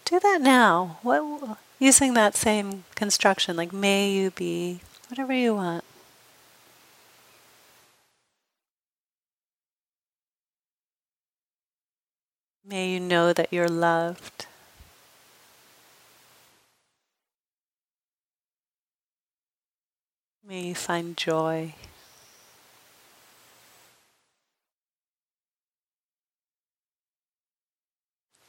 do 0.04 0.20
that 0.20 0.42
now. 0.42 0.98
What, 1.00 1.56
using 1.78 2.12
that 2.12 2.36
same 2.36 2.84
construction, 2.96 3.56
like 3.56 3.72
may 3.72 4.10
you 4.10 4.30
be, 4.30 4.80
whatever 5.08 5.32
you 5.32 5.54
want. 5.54 5.84
May 12.62 12.92
you 12.92 13.00
know 13.00 13.32
that 13.32 13.54
you're 13.54 13.68
loved. 13.68 14.44
May 20.46 20.68
you 20.68 20.74
find 20.74 21.16
joy. 21.16 21.72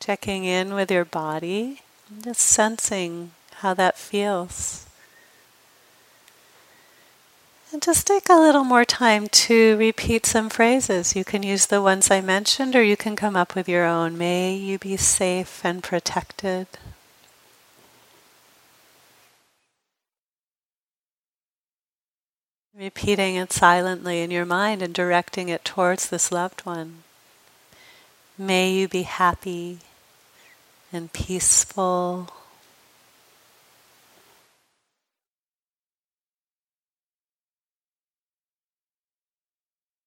Checking 0.05 0.43
in 0.43 0.75
with 0.75 0.91
your 0.91 1.03
body, 1.03 1.81
just 2.23 2.39
sensing 2.39 3.31
how 3.55 3.73
that 3.73 3.97
feels. 3.97 4.85
And 7.73 7.81
just 7.81 8.05
take 8.05 8.29
a 8.29 8.39
little 8.39 8.63
more 8.63 8.85
time 8.85 9.27
to 9.29 9.75
repeat 9.77 10.27
some 10.27 10.47
phrases. 10.47 11.15
You 11.15 11.25
can 11.25 11.41
use 11.41 11.65
the 11.65 11.81
ones 11.81 12.11
I 12.11 12.21
mentioned, 12.21 12.75
or 12.75 12.83
you 12.83 12.95
can 12.95 13.15
come 13.15 13.35
up 13.35 13.55
with 13.55 13.67
your 13.67 13.83
own. 13.83 14.15
May 14.15 14.53
you 14.53 14.77
be 14.77 14.95
safe 14.95 15.65
and 15.65 15.81
protected. 15.81 16.67
Repeating 22.77 23.37
it 23.37 23.51
silently 23.51 24.21
in 24.21 24.29
your 24.29 24.45
mind 24.45 24.83
and 24.83 24.93
directing 24.93 25.49
it 25.49 25.65
towards 25.65 26.09
this 26.09 26.31
loved 26.31 26.63
one. 26.63 27.01
May 28.37 28.71
you 28.71 28.87
be 28.87 29.01
happy 29.01 29.79
and 30.95 31.11
peaceful. 31.11 32.29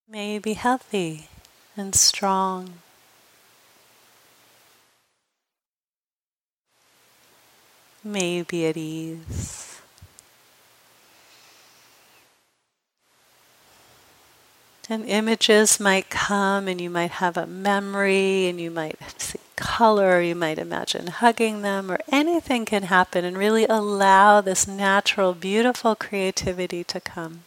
May 0.09 0.35
you 0.35 0.40
be 0.40 0.54
healthy 0.54 1.28
and 1.76 1.95
strong. 1.95 2.80
May 8.02 8.37
you 8.37 8.45
be 8.45 8.66
at 8.66 8.78
ease. 8.78 9.67
And 14.90 15.04
images 15.04 15.78
might 15.78 16.09
come, 16.09 16.66
and 16.66 16.80
you 16.80 16.88
might 16.88 17.11
have 17.11 17.37
a 17.37 17.47
memory, 17.47 18.47
and 18.47 18.59
you 18.59 18.71
might 18.71 18.97
see 19.21 19.38
color, 19.54 20.23
you 20.23 20.35
might 20.35 20.59
imagine 20.59 21.09
hugging 21.09 21.61
them, 21.61 21.90
or 21.90 21.99
anything 22.11 22.64
can 22.64 22.85
happen, 22.85 23.23
and 23.23 23.37
really 23.37 23.66
allow 23.66 24.40
this 24.40 24.66
natural, 24.66 25.35
beautiful 25.35 25.95
creativity 25.95 26.85
to 26.85 27.00
come. 27.00 27.42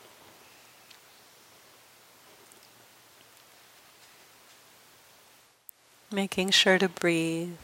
Making 6.11 6.51
sure 6.51 6.77
to 6.77 6.89
breathe. 6.89 7.57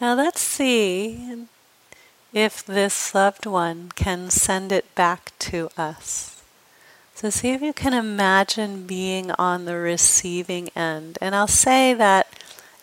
Now 0.00 0.14
let's 0.14 0.40
see 0.40 1.46
if 2.32 2.64
this 2.64 3.14
loved 3.14 3.46
one 3.46 3.90
can 3.94 4.30
send 4.30 4.72
it 4.72 4.94
back 4.94 5.32
to 5.40 5.70
us. 5.76 6.42
So, 7.14 7.28
see 7.28 7.50
if 7.50 7.60
you 7.60 7.72
can 7.72 7.92
imagine 7.92 8.86
being 8.86 9.30
on 9.32 9.64
the 9.66 9.76
receiving 9.76 10.70
end. 10.70 11.18
And 11.20 11.34
I'll 11.34 11.46
say 11.46 11.92
that 11.94 12.26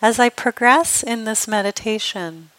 as 0.00 0.20
I 0.20 0.28
progress 0.28 1.02
in 1.02 1.24
this 1.24 1.48
meditation, 1.48 2.50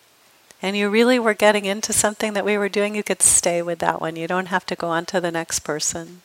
and 0.61 0.75
you 0.75 0.89
really 0.89 1.19
were 1.19 1.33
getting 1.33 1.63
into 1.63 1.93
something 1.93 2.33
that 2.33 2.43
we 2.43 2.57
were 2.57 2.67
doing, 2.67 2.95
you 2.95 3.03
could 3.03 3.21
stay 3.21 3.61
with 3.61 3.79
that 3.79 4.01
one. 4.01 4.17
You 4.17 4.27
don't 4.27 4.47
have 4.47 4.65
to 4.65 4.75
go 4.75 4.89
on 4.89 5.05
to 5.05 5.21
the 5.21 5.31
next 5.31 5.59
person. 5.59 6.21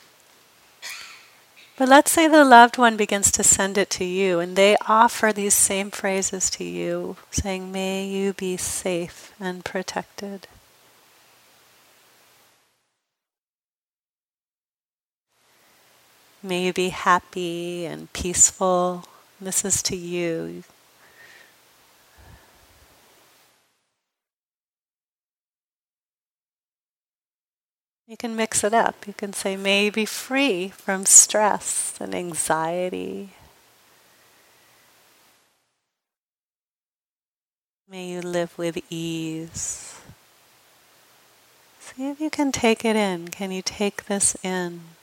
But 1.76 1.88
let's 1.88 2.10
say 2.10 2.28
the 2.28 2.44
loved 2.44 2.78
one 2.78 2.96
begins 2.96 3.30
to 3.32 3.42
send 3.42 3.78
it 3.78 3.90
to 3.90 4.04
you, 4.04 4.40
and 4.40 4.56
they 4.56 4.76
offer 4.88 5.32
these 5.32 5.54
same 5.54 5.90
phrases 5.90 6.48
to 6.50 6.64
you, 6.64 7.16
saying, 7.30 7.70
May 7.70 8.06
you 8.06 8.32
be 8.32 8.56
safe 8.56 9.32
and 9.38 9.64
protected. 9.64 10.46
May 16.46 16.66
you 16.66 16.74
be 16.74 16.90
happy 16.90 17.86
and 17.86 18.12
peaceful. 18.12 19.06
This 19.40 19.64
is 19.64 19.82
to 19.84 19.96
you. 19.96 20.62
You 28.06 28.18
can 28.18 28.36
mix 28.36 28.62
it 28.62 28.74
up. 28.74 29.06
You 29.06 29.14
can 29.14 29.32
say, 29.32 29.56
May 29.56 29.86
you 29.86 29.92
be 29.92 30.04
free 30.04 30.68
from 30.68 31.06
stress 31.06 31.94
and 31.98 32.14
anxiety. 32.14 33.30
May 37.88 38.10
you 38.10 38.20
live 38.20 38.58
with 38.58 38.84
ease. 38.90 39.98
See 41.80 42.10
if 42.10 42.20
you 42.20 42.28
can 42.28 42.52
take 42.52 42.84
it 42.84 42.96
in. 42.96 43.28
Can 43.28 43.50
you 43.50 43.62
take 43.62 44.04
this 44.04 44.36
in? 44.44 44.93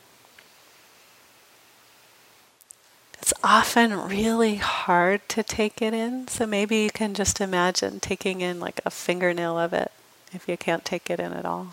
It's 3.32 3.39
often 3.46 4.10
really 4.10 4.56
hard 4.56 5.22
to 5.30 5.41
take 5.41 5.82
it 5.82 5.94
in, 5.94 6.28
so 6.28 6.46
maybe 6.46 6.84
you 6.84 6.89
can 6.89 7.13
just 7.13 7.39
imagine 7.39 8.02
taking 8.02 8.41
in 8.41 8.60
like 8.60 8.82
a 8.86 8.91
fingernail 8.91 9.58
of 9.58 9.72
it 9.72 9.89
if 10.34 10.50
you 10.50 10.58
can't 10.58 10.84
take 10.84 11.10
it 11.10 11.17
in 11.17 11.32
at 11.32 11.46
all. 11.46 11.67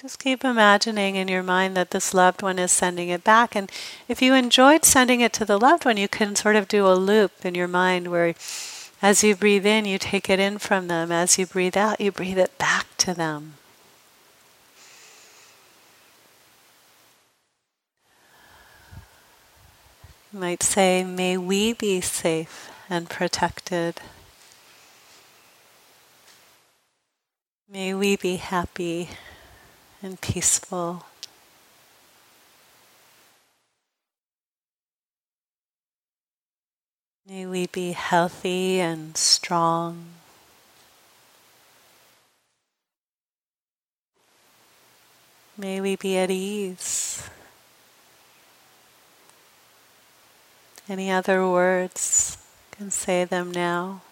just 0.00 0.18
keep 0.18 0.42
imagining 0.42 1.14
in 1.14 1.28
your 1.28 1.44
mind 1.44 1.76
that 1.76 1.92
this 1.92 2.12
loved 2.12 2.42
one 2.42 2.58
is 2.58 2.72
sending 2.72 3.08
it 3.10 3.22
back. 3.22 3.54
And 3.54 3.70
if 4.08 4.20
you 4.20 4.34
enjoyed 4.34 4.84
sending 4.84 5.20
it 5.20 5.32
to 5.34 5.44
the 5.44 5.58
loved 5.58 5.84
one, 5.84 5.96
you 5.96 6.08
can 6.08 6.34
sort 6.34 6.56
of 6.56 6.66
do 6.66 6.88
a 6.88 6.94
loop 6.96 7.44
in 7.44 7.54
your 7.54 7.68
mind 7.68 8.08
where 8.08 8.34
as 9.00 9.22
you 9.22 9.36
breathe 9.36 9.66
in, 9.66 9.84
you 9.84 9.98
take 9.98 10.28
it 10.28 10.40
in 10.40 10.58
from 10.58 10.88
them. 10.88 11.12
As 11.12 11.38
you 11.38 11.46
breathe 11.46 11.76
out, 11.76 12.00
you 12.00 12.10
breathe 12.10 12.38
it 12.38 12.58
back 12.58 12.86
to 12.98 13.14
them. 13.14 13.54
You 20.32 20.38
might 20.38 20.62
say, 20.62 21.04
May 21.04 21.36
we 21.36 21.74
be 21.74 22.00
safe 22.00 22.70
and 22.88 23.10
protected. 23.10 24.00
May 27.70 27.92
we 27.92 28.16
be 28.16 28.36
happy 28.36 29.10
and 30.02 30.18
peaceful. 30.20 31.04
May 37.28 37.44
we 37.44 37.66
be 37.66 37.92
healthy 37.92 38.80
and 38.80 39.14
strong. 39.18 40.06
May 45.58 45.82
we 45.82 45.96
be 45.96 46.16
at 46.16 46.30
ease. 46.30 47.28
Any 50.88 51.10
other 51.10 51.46
words? 51.46 52.38
You 52.72 52.76
can 52.76 52.90
say 52.90 53.24
them 53.24 53.50
now. 53.50 54.02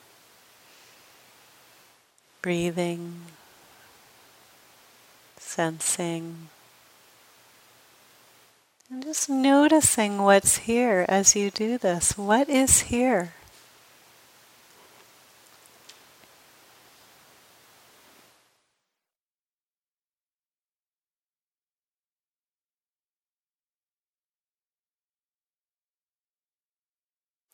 Breathing, 2.43 3.23
sensing, 5.37 6.49
and 8.91 9.05
just 9.05 9.29
noticing 9.31 10.23
what's 10.23 10.59
here 10.59 11.07
as 11.09 11.37
you 11.37 11.51
do 11.51 11.79
this. 11.79 12.19
What 12.19 12.49
is 12.49 12.81
here? 12.83 13.35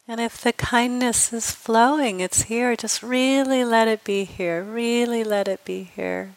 And 0.09 0.21
if 0.21 0.41
the 0.41 0.53
kindness 0.53 1.33
is 1.33 1.51
flowing, 1.51 2.21
it's 2.21 2.45
here, 2.45 2.77
just 2.77 3.03
really 3.03 3.65
let 3.65 3.89
it 3.89 4.05
be 4.05 4.25
here. 4.25 4.63
Really 4.63 5.25
let 5.25 5.49
it 5.49 5.65
be 5.65 5.83
here. 5.83 6.35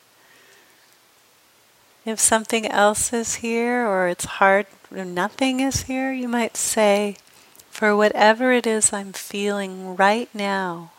If 2.03 2.19
something 2.19 2.65
else 2.65 3.13
is 3.13 3.35
here 3.35 3.85
or 3.85 4.07
it's 4.07 4.25
hard 4.25 4.65
or 4.89 5.05
nothing 5.05 5.59
is 5.59 5.83
here, 5.83 6.11
you 6.11 6.27
might 6.27 6.57
say, 6.57 7.17
for 7.69 7.95
whatever 7.95 8.51
it 8.51 8.65
is 8.65 8.91
I'm 8.91 9.13
feeling 9.13 9.95
right 9.95 10.29
now, 10.33 10.91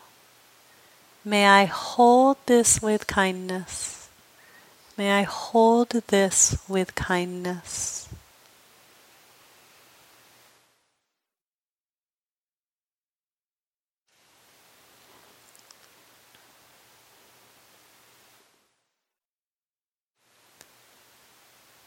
may 1.25 1.45
I 1.45 1.65
hold 1.65 2.37
this 2.45 2.81
with 2.81 3.05
kindness. 3.05 4.07
May 4.97 5.11
I 5.11 5.23
hold 5.23 5.89
this 5.89 6.57
with 6.69 6.95
kindness. 6.95 8.07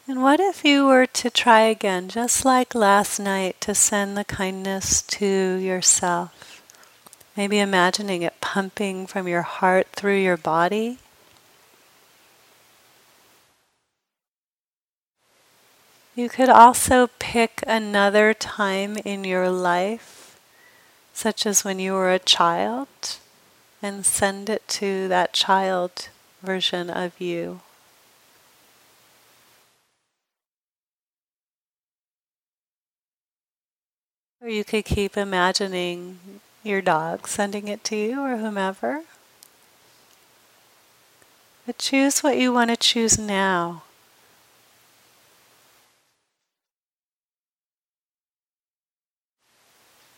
And 0.07 0.21
what 0.21 0.39
if 0.39 0.63
you 0.63 0.85
were 0.85 1.07
to 1.07 1.29
try 1.29 1.61
again, 1.61 2.09
just 2.09 2.45
like 2.45 2.75
last 2.75 3.19
night, 3.19 3.59
to 3.61 3.73
send 3.73 4.15
the 4.15 4.23
kindness 4.23 5.01
to 5.01 5.25
yourself? 5.25 6.61
Maybe 7.35 7.59
imagining 7.59 8.21
it 8.21 8.39
pumping 8.39 9.07
from 9.07 9.27
your 9.27 9.41
heart 9.41 9.87
through 9.93 10.19
your 10.19 10.37
body. 10.37 10.99
You 16.15 16.29
could 16.29 16.49
also 16.49 17.09
pick 17.19 17.63
another 17.65 18.33
time 18.33 18.97
in 18.97 19.23
your 19.23 19.49
life 19.49 20.25
such 21.15 21.45
as 21.45 21.63
when 21.63 21.79
you 21.79 21.93
were 21.93 22.11
a 22.11 22.19
child, 22.19 22.89
and 23.81 24.05
send 24.05 24.49
it 24.49 24.67
to 24.67 25.07
that 25.07 25.31
child 25.31 26.09
version 26.43 26.89
of 26.89 27.19
you. 27.21 27.61
Or 34.45 34.49
you 34.49 34.63
could 34.63 34.85
keep 34.85 35.17
imagining 35.17 36.19
your 36.61 36.79
dog 36.79 37.27
sending 37.27 37.67
it 37.67 37.83
to 37.85 37.95
you 37.95 38.21
or 38.21 38.37
whomever. 38.37 39.01
But 41.65 41.79
choose 41.79 42.21
what 42.21 42.37
you 42.37 42.53
want 42.53 42.69
to 42.69 42.77
choose 42.77 43.17
now. 43.17 43.81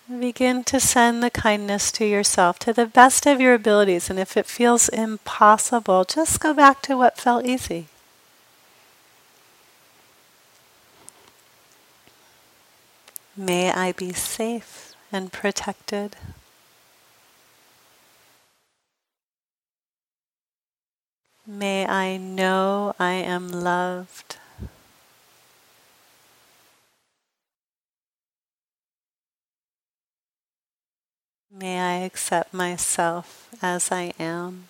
Begin 0.10 0.66
to 0.66 0.82
send 0.82 1.24
the 1.24 1.30
kindness 1.30 1.90
to 1.94 2.06
yourself 2.06 2.60
to 2.60 2.74
the 2.74 2.86
best 2.86 3.26
of 3.26 3.40
your 3.40 3.54
abilities. 3.54 4.10
And 4.10 4.20
if 4.20 4.36
it 4.36 4.46
feels 4.46 4.90
impossible, 4.90 6.04
just 6.04 6.42
go 6.42 6.54
back 6.54 6.82
to 6.82 6.98
what 6.98 7.18
felt 7.18 7.46
easy. 7.46 7.88
May 13.39 13.71
I 13.71 13.91
be 13.91 14.13
safe 14.13 14.95
and 15.12 15.32
protected. 15.32 16.15
May 21.45 21.86
I 21.86 22.17
know 22.17 22.95
I 23.00 23.13
am 23.13 23.52
loved. 23.52 24.38
May 31.52 31.80
I 31.80 31.93
accept 31.97 32.56
myself 32.56 33.50
as 33.62 33.91
I 33.91 34.13
am. 34.19 34.67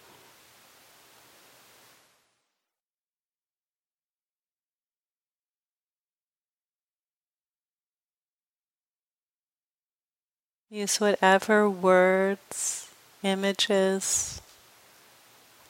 Use 10.70 11.00
whatever 11.00 11.70
words, 11.70 12.90
images, 13.24 14.42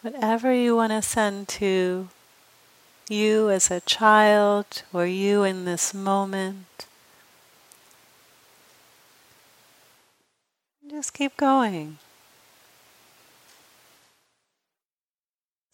whatever 0.01 0.51
you 0.51 0.75
want 0.75 0.91
to 0.91 1.03
send 1.03 1.47
to 1.47 2.09
you 3.07 3.49
as 3.51 3.69
a 3.69 3.79
child 3.81 4.81
or 4.91 5.05
you 5.05 5.43
in 5.43 5.65
this 5.65 5.93
moment. 5.93 6.87
Just 10.89 11.13
keep 11.13 11.37
going. 11.37 11.99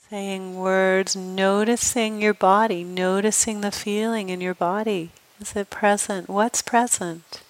Saying 0.09 0.55
words, 0.55 1.15
noticing 1.15 2.21
your 2.21 2.33
body, 2.33 2.83
noticing 2.83 3.62
the 3.62 3.71
feeling 3.71 4.29
in 4.29 4.41
your 4.41 4.53
body. 4.53 5.12
Is 5.39 5.55
it 5.55 5.69
present? 5.69 6.27
What's 6.27 6.62
present? 6.62 7.41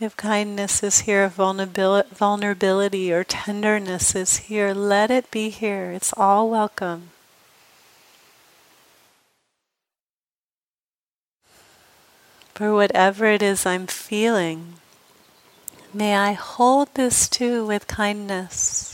If 0.00 0.16
kindness 0.16 0.82
is 0.82 1.00
here, 1.00 1.28
vulnerability 1.28 3.12
or 3.12 3.22
tenderness 3.22 4.14
is 4.14 4.38
here, 4.38 4.72
let 4.72 5.10
it 5.10 5.30
be 5.30 5.50
here. 5.50 5.90
It's 5.90 6.14
all 6.16 6.48
welcome. 6.48 7.10
For 12.54 12.74
whatever 12.74 13.26
it 13.26 13.42
is 13.42 13.66
I'm 13.66 13.86
feeling, 13.86 14.80
May 15.92 16.14
I 16.14 16.34
hold 16.34 16.94
this 16.94 17.28
too 17.28 17.66
with 17.66 17.88
kindness. 17.88 18.89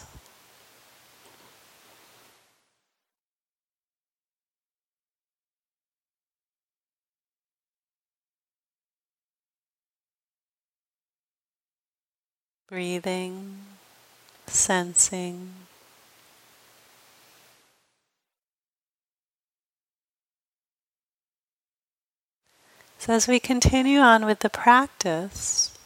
Breathing, 12.68 13.58
sensing. 14.46 15.52
So, 22.98 23.12
as 23.12 23.28
we 23.28 23.38
continue 23.38 24.00
on 24.00 24.26
with 24.26 24.40
the 24.40 24.50
practice, 24.50 25.76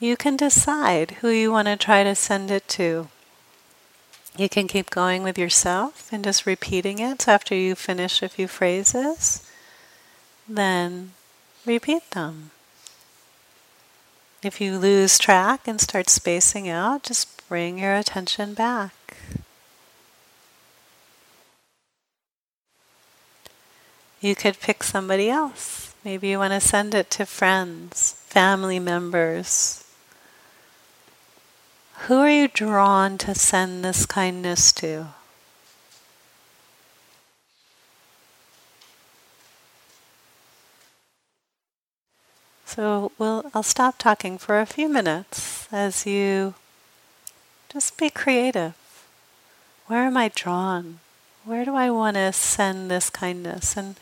you 0.00 0.16
can 0.16 0.36
decide 0.36 1.10
who 1.20 1.28
you 1.28 1.52
want 1.52 1.66
to 1.68 1.76
try 1.76 2.04
to 2.04 2.14
send 2.14 2.50
it 2.50 2.66
to. 2.68 3.08
You 4.36 4.48
can 4.48 4.68
keep 4.68 4.88
going 4.88 5.24
with 5.24 5.36
yourself 5.36 6.12
and 6.12 6.22
just 6.22 6.46
repeating 6.46 7.00
it. 7.00 7.22
So 7.22 7.32
after 7.32 7.54
you 7.56 7.74
finish 7.74 8.22
a 8.22 8.28
few 8.28 8.46
phrases, 8.46 9.42
then 10.48 11.12
repeat 11.66 12.08
them. 12.12 12.52
If 14.42 14.60
you 14.60 14.78
lose 14.78 15.18
track 15.18 15.66
and 15.66 15.80
start 15.80 16.08
spacing 16.08 16.68
out, 16.68 17.02
just 17.02 17.48
bring 17.48 17.78
your 17.78 17.94
attention 17.94 18.54
back. 18.54 18.92
You 24.20 24.34
could 24.34 24.60
pick 24.60 24.82
somebody 24.82 25.28
else. 25.28 25.94
Maybe 26.04 26.28
you 26.28 26.38
want 26.38 26.52
to 26.52 26.60
send 26.60 26.94
it 26.94 27.10
to 27.12 27.26
friends, 27.26 28.12
family 28.28 28.78
members, 28.78 29.84
who 32.06 32.20
are 32.20 32.30
you 32.30 32.48
drawn 32.48 33.18
to 33.18 33.34
send 33.34 33.84
this 33.84 34.06
kindness 34.06 34.72
to? 34.72 35.08
So 42.68 43.12
we'll, 43.16 43.50
I'll 43.54 43.62
stop 43.62 43.96
talking 43.96 44.36
for 44.36 44.60
a 44.60 44.66
few 44.66 44.90
minutes 44.90 45.66
as 45.72 46.04
you 46.04 46.52
just 47.72 47.96
be 47.96 48.10
creative. 48.10 48.74
Where 49.86 50.04
am 50.04 50.18
I 50.18 50.30
drawn? 50.34 51.00
Where 51.46 51.64
do 51.64 51.74
I 51.74 51.90
want 51.90 52.16
to 52.18 52.30
send 52.30 52.90
this 52.90 53.08
kindness? 53.08 53.74
And 53.74 53.96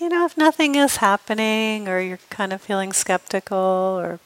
you 0.00 0.08
know, 0.08 0.24
if 0.24 0.36
nothing 0.36 0.74
is 0.74 0.96
happening 0.96 1.86
or 1.86 2.00
you're 2.00 2.18
kind 2.30 2.52
of 2.52 2.60
feeling 2.60 2.92
skeptical 2.92 3.56
or 3.56 4.18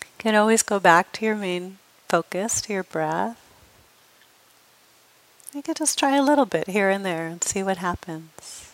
you 0.00 0.16
can 0.16 0.34
always 0.34 0.62
go 0.62 0.80
back 0.80 1.12
to 1.12 1.26
your 1.26 1.36
main 1.36 1.76
focus, 2.08 2.62
to 2.62 2.72
your 2.72 2.84
breath. 2.84 3.38
You 5.54 5.60
could 5.60 5.76
just 5.76 5.98
try 5.98 6.16
a 6.16 6.22
little 6.22 6.46
bit 6.46 6.68
here 6.68 6.88
and 6.88 7.04
there 7.04 7.26
and 7.26 7.44
see 7.44 7.62
what 7.62 7.76
happens. 7.76 8.65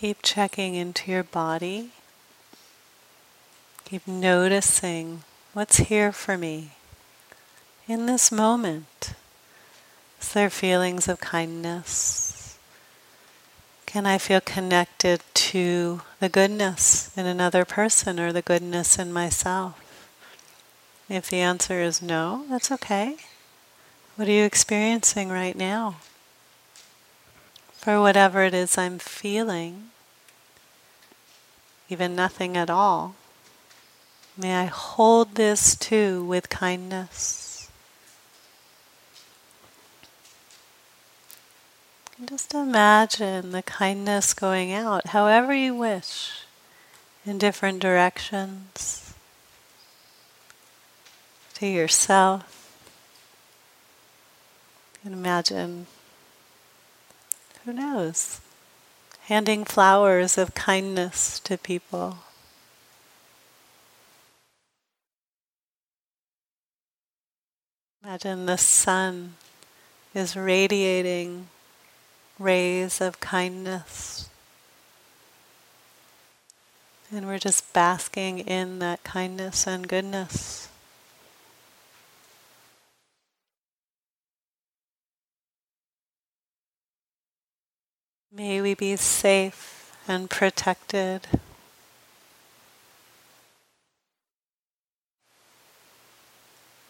Keep 0.00 0.18
checking 0.22 0.74
into 0.74 1.10
your 1.10 1.22
body. 1.22 1.88
Keep 3.86 4.06
noticing 4.06 5.22
what's 5.54 5.78
here 5.78 6.12
for 6.12 6.36
me 6.36 6.72
in 7.88 8.04
this 8.04 8.30
moment. 8.30 9.14
Is 10.20 10.34
there 10.34 10.50
feelings 10.50 11.08
of 11.08 11.20
kindness? 11.20 12.58
Can 13.86 14.04
I 14.04 14.18
feel 14.18 14.42
connected 14.42 15.22
to 15.32 16.02
the 16.20 16.28
goodness 16.28 17.10
in 17.16 17.24
another 17.24 17.64
person 17.64 18.20
or 18.20 18.34
the 18.34 18.42
goodness 18.42 18.98
in 18.98 19.14
myself? 19.14 19.80
If 21.08 21.30
the 21.30 21.40
answer 21.40 21.80
is 21.80 22.02
no, 22.02 22.44
that's 22.50 22.70
okay. 22.70 23.16
What 24.16 24.28
are 24.28 24.32
you 24.32 24.44
experiencing 24.44 25.30
right 25.30 25.56
now? 25.56 25.96
For 27.86 28.00
whatever 28.00 28.42
it 28.42 28.52
is 28.52 28.76
I'm 28.76 28.98
feeling, 28.98 29.90
even 31.88 32.16
nothing 32.16 32.56
at 32.56 32.68
all, 32.68 33.14
may 34.36 34.56
I 34.56 34.64
hold 34.64 35.36
this 35.36 35.76
too 35.76 36.24
with 36.24 36.48
kindness. 36.48 37.70
Just 42.24 42.54
imagine 42.54 43.52
the 43.52 43.62
kindness 43.62 44.34
going 44.34 44.72
out 44.72 45.06
however 45.10 45.54
you 45.54 45.72
wish 45.72 46.40
in 47.24 47.38
different 47.38 47.78
directions 47.78 49.14
to 51.54 51.68
yourself. 51.68 52.82
And 55.04 55.14
imagine, 55.14 55.86
who 57.66 57.72
knows, 57.72 58.40
handing 59.22 59.64
flowers 59.64 60.38
of 60.38 60.54
kindness 60.54 61.40
to 61.40 61.58
people. 61.58 62.18
Imagine 68.04 68.46
the 68.46 68.56
sun 68.56 69.34
is 70.14 70.36
radiating 70.36 71.48
rays 72.38 73.00
of 73.00 73.18
kindness. 73.18 74.30
And 77.10 77.26
we're 77.26 77.40
just 77.40 77.72
basking 77.72 78.38
in 78.38 78.78
that 78.78 79.02
kindness 79.02 79.66
and 79.66 79.88
goodness. 79.88 80.68
May 88.36 88.60
we 88.60 88.74
be 88.74 88.96
safe 88.96 89.96
and 90.06 90.28
protected. 90.28 91.26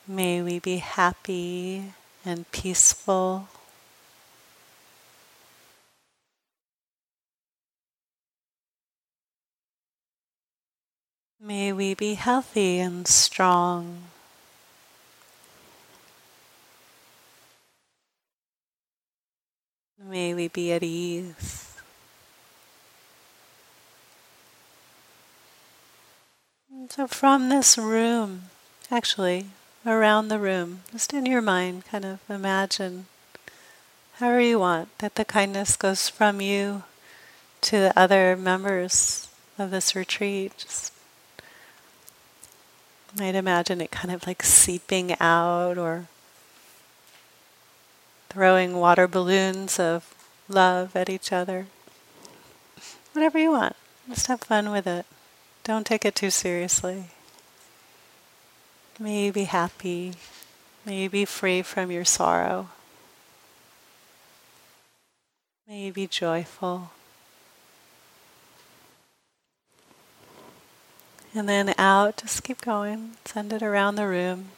May 0.08 0.42
we 0.42 0.58
be 0.58 0.78
happy 0.78 1.92
and 2.24 2.50
peaceful. 2.50 3.46
May 11.40 11.72
we 11.72 11.94
be 11.94 12.14
healthy 12.14 12.80
and 12.80 13.06
strong. 13.06 14.08
May 20.02 20.34
we 20.34 20.48
be 20.48 20.72
at 20.72 20.82
ease. 20.82 21.74
And 26.70 26.92
so, 26.92 27.06
from 27.06 27.48
this 27.48 27.78
room, 27.78 28.42
actually, 28.90 29.46
around 29.86 30.28
the 30.28 30.38
room, 30.38 30.82
just 30.92 31.14
in 31.14 31.24
your 31.24 31.40
mind, 31.40 31.86
kind 31.86 32.04
of 32.04 32.20
imagine 32.28 33.06
however 34.16 34.40
you 34.40 34.58
want 34.58 34.96
that 34.98 35.14
the 35.14 35.24
kindness 35.24 35.76
goes 35.76 36.08
from 36.08 36.40
you 36.40 36.84
to 37.62 37.78
the 37.78 37.98
other 37.98 38.36
members 38.36 39.28
of 39.58 39.70
this 39.70 39.96
retreat. 39.96 40.52
Just 40.58 40.92
might 43.18 43.34
imagine 43.34 43.80
it 43.80 43.90
kind 43.90 44.12
of 44.12 44.26
like 44.26 44.42
seeping 44.42 45.16
out 45.20 45.78
or 45.78 46.06
throwing 48.36 48.76
water 48.76 49.08
balloons 49.08 49.80
of 49.80 50.14
love 50.46 50.94
at 50.94 51.08
each 51.08 51.32
other. 51.32 51.64
Whatever 53.14 53.38
you 53.38 53.50
want. 53.52 53.74
Just 54.10 54.26
have 54.26 54.42
fun 54.42 54.70
with 54.70 54.86
it. 54.86 55.06
Don't 55.64 55.86
take 55.86 56.04
it 56.04 56.14
too 56.14 56.28
seriously. 56.28 57.04
May 59.00 59.24
you 59.24 59.32
be 59.32 59.44
happy. 59.44 60.12
May 60.84 61.04
you 61.04 61.08
be 61.08 61.24
free 61.24 61.62
from 61.62 61.90
your 61.90 62.04
sorrow. 62.04 62.68
May 65.66 65.86
you 65.86 65.94
be 65.94 66.06
joyful. 66.06 66.90
And 71.34 71.48
then 71.48 71.74
out, 71.78 72.18
just 72.18 72.44
keep 72.44 72.60
going. 72.60 73.12
Send 73.24 73.54
it 73.54 73.62
around 73.62 73.94
the 73.94 74.06
room. 74.06 74.50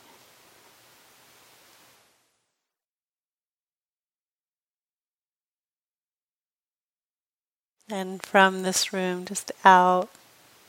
And 7.90 8.22
from 8.22 8.64
this 8.64 8.92
room, 8.92 9.24
just 9.24 9.50
out, 9.64 10.10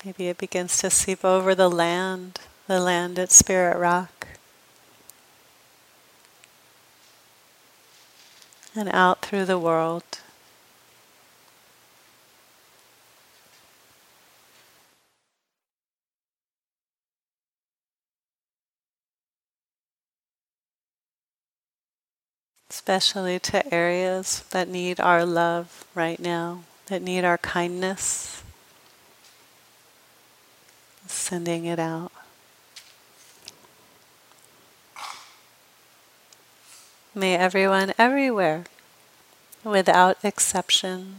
maybe 0.05 0.29
it 0.29 0.37
begins 0.37 0.77
to 0.77 0.89
seep 0.89 1.25
over 1.25 1.53
the 1.53 1.69
land, 1.69 2.39
the 2.67 2.79
land 2.79 3.19
at 3.19 3.29
Spirit 3.29 3.77
Rock. 3.77 4.27
And 8.73 8.87
out 8.93 9.21
through 9.21 9.45
the 9.45 9.59
world. 9.59 10.03
Especially 22.69 23.39
to 23.39 23.73
areas 23.73 24.45
that 24.51 24.69
need 24.69 25.01
our 25.01 25.25
love 25.25 25.83
right 25.93 26.19
now 26.19 26.61
that 26.89 27.01
need 27.01 27.23
our 27.23 27.37
kindness, 27.37 28.43
sending 31.07 31.65
it 31.65 31.79
out. 31.79 32.11
May 37.15 37.35
everyone 37.35 37.93
everywhere, 37.97 38.65
without 39.63 40.17
exception, 40.23 41.15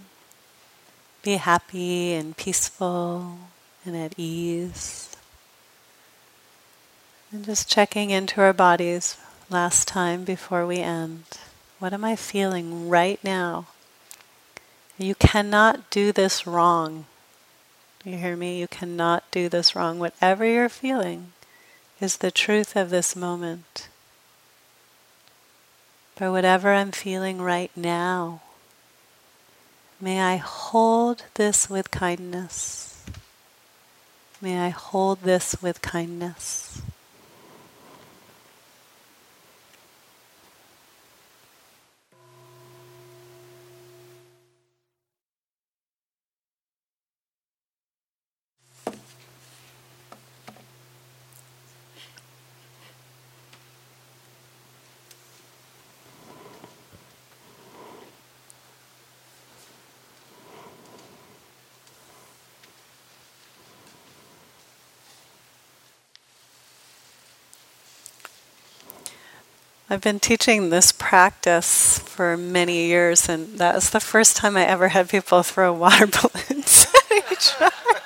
be 1.22 1.36
happy 1.36 2.14
and 2.14 2.36
peaceful 2.36 3.38
and 3.84 3.96
at 3.96 4.14
ease. 4.16 5.16
And 7.32 7.44
just 7.44 7.68
checking 7.68 8.10
into 8.10 8.40
our 8.40 8.52
bodies 8.52 9.18
last 9.48 9.86
time 9.86 10.24
before 10.24 10.66
we 10.66 10.78
end. 10.78 11.24
What 11.78 11.92
am 11.92 12.04
I 12.04 12.16
feeling 12.16 12.88
right 12.88 13.22
now? 13.22 13.66
You 15.00 15.14
cannot 15.14 15.88
do 15.88 16.12
this 16.12 16.46
wrong. 16.46 17.06
You 18.04 18.18
hear 18.18 18.36
me? 18.36 18.60
You 18.60 18.68
cannot 18.68 19.24
do 19.30 19.48
this 19.48 19.74
wrong. 19.74 19.98
Whatever 19.98 20.44
you're 20.44 20.68
feeling 20.68 21.32
is 22.02 22.18
the 22.18 22.30
truth 22.30 22.76
of 22.76 22.90
this 22.90 23.16
moment. 23.16 23.88
For 26.16 26.30
whatever 26.30 26.74
I'm 26.74 26.92
feeling 26.92 27.40
right 27.40 27.70
now, 27.74 28.42
may 29.98 30.20
I 30.20 30.36
hold 30.36 31.24
this 31.32 31.70
with 31.70 31.90
kindness. 31.90 33.02
May 34.42 34.60
I 34.60 34.68
hold 34.68 35.22
this 35.22 35.62
with 35.62 35.80
kindness. 35.80 36.82
I've 69.92 70.00
been 70.00 70.20
teaching 70.20 70.70
this 70.70 70.92
practice 70.92 71.98
for 71.98 72.36
many 72.36 72.86
years, 72.86 73.28
and 73.28 73.58
that 73.58 73.74
was 73.74 73.90
the 73.90 73.98
first 73.98 74.36
time 74.36 74.56
I 74.56 74.64
ever 74.64 74.86
had 74.86 75.08
people 75.08 75.42
throw 75.42 75.72
water 75.74 76.06
balloons 76.06 76.86
at 77.10 77.32
each 77.32 77.54
other. 77.60 78.00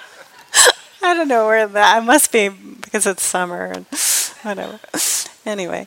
I 1.02 1.12
don't 1.12 1.28
know 1.28 1.46
where 1.46 1.66
that. 1.66 1.96
I 1.96 2.00
must 2.00 2.32
be 2.32 2.48
because 2.48 3.06
it's 3.06 3.22
summer 3.22 3.66
and 3.66 3.84
whatever. 4.42 4.80
Anyway, 5.44 5.86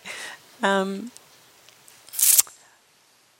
um, 0.62 1.10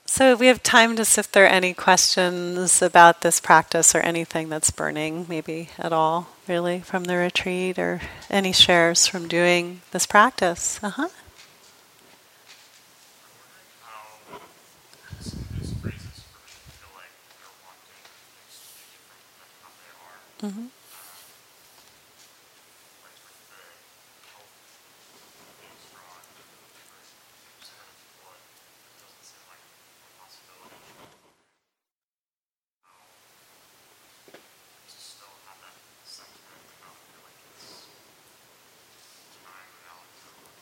so 0.04 0.34
we 0.34 0.48
have 0.48 0.60
time 0.64 0.96
to 0.96 1.04
see 1.04 1.20
if 1.20 1.30
there 1.30 1.44
are 1.44 1.46
any 1.46 1.72
questions 1.74 2.82
about 2.82 3.20
this 3.20 3.38
practice 3.38 3.94
or 3.94 4.00
anything 4.00 4.48
that's 4.48 4.72
burning, 4.72 5.26
maybe 5.28 5.68
at 5.78 5.92
all, 5.92 6.26
really, 6.48 6.80
from 6.80 7.04
the 7.04 7.18
retreat, 7.18 7.78
or 7.78 8.00
any 8.28 8.50
shares 8.50 9.06
from 9.06 9.28
doing 9.28 9.82
this 9.92 10.06
practice. 10.06 10.80
Uh 10.82 10.90
huh. 10.90 11.08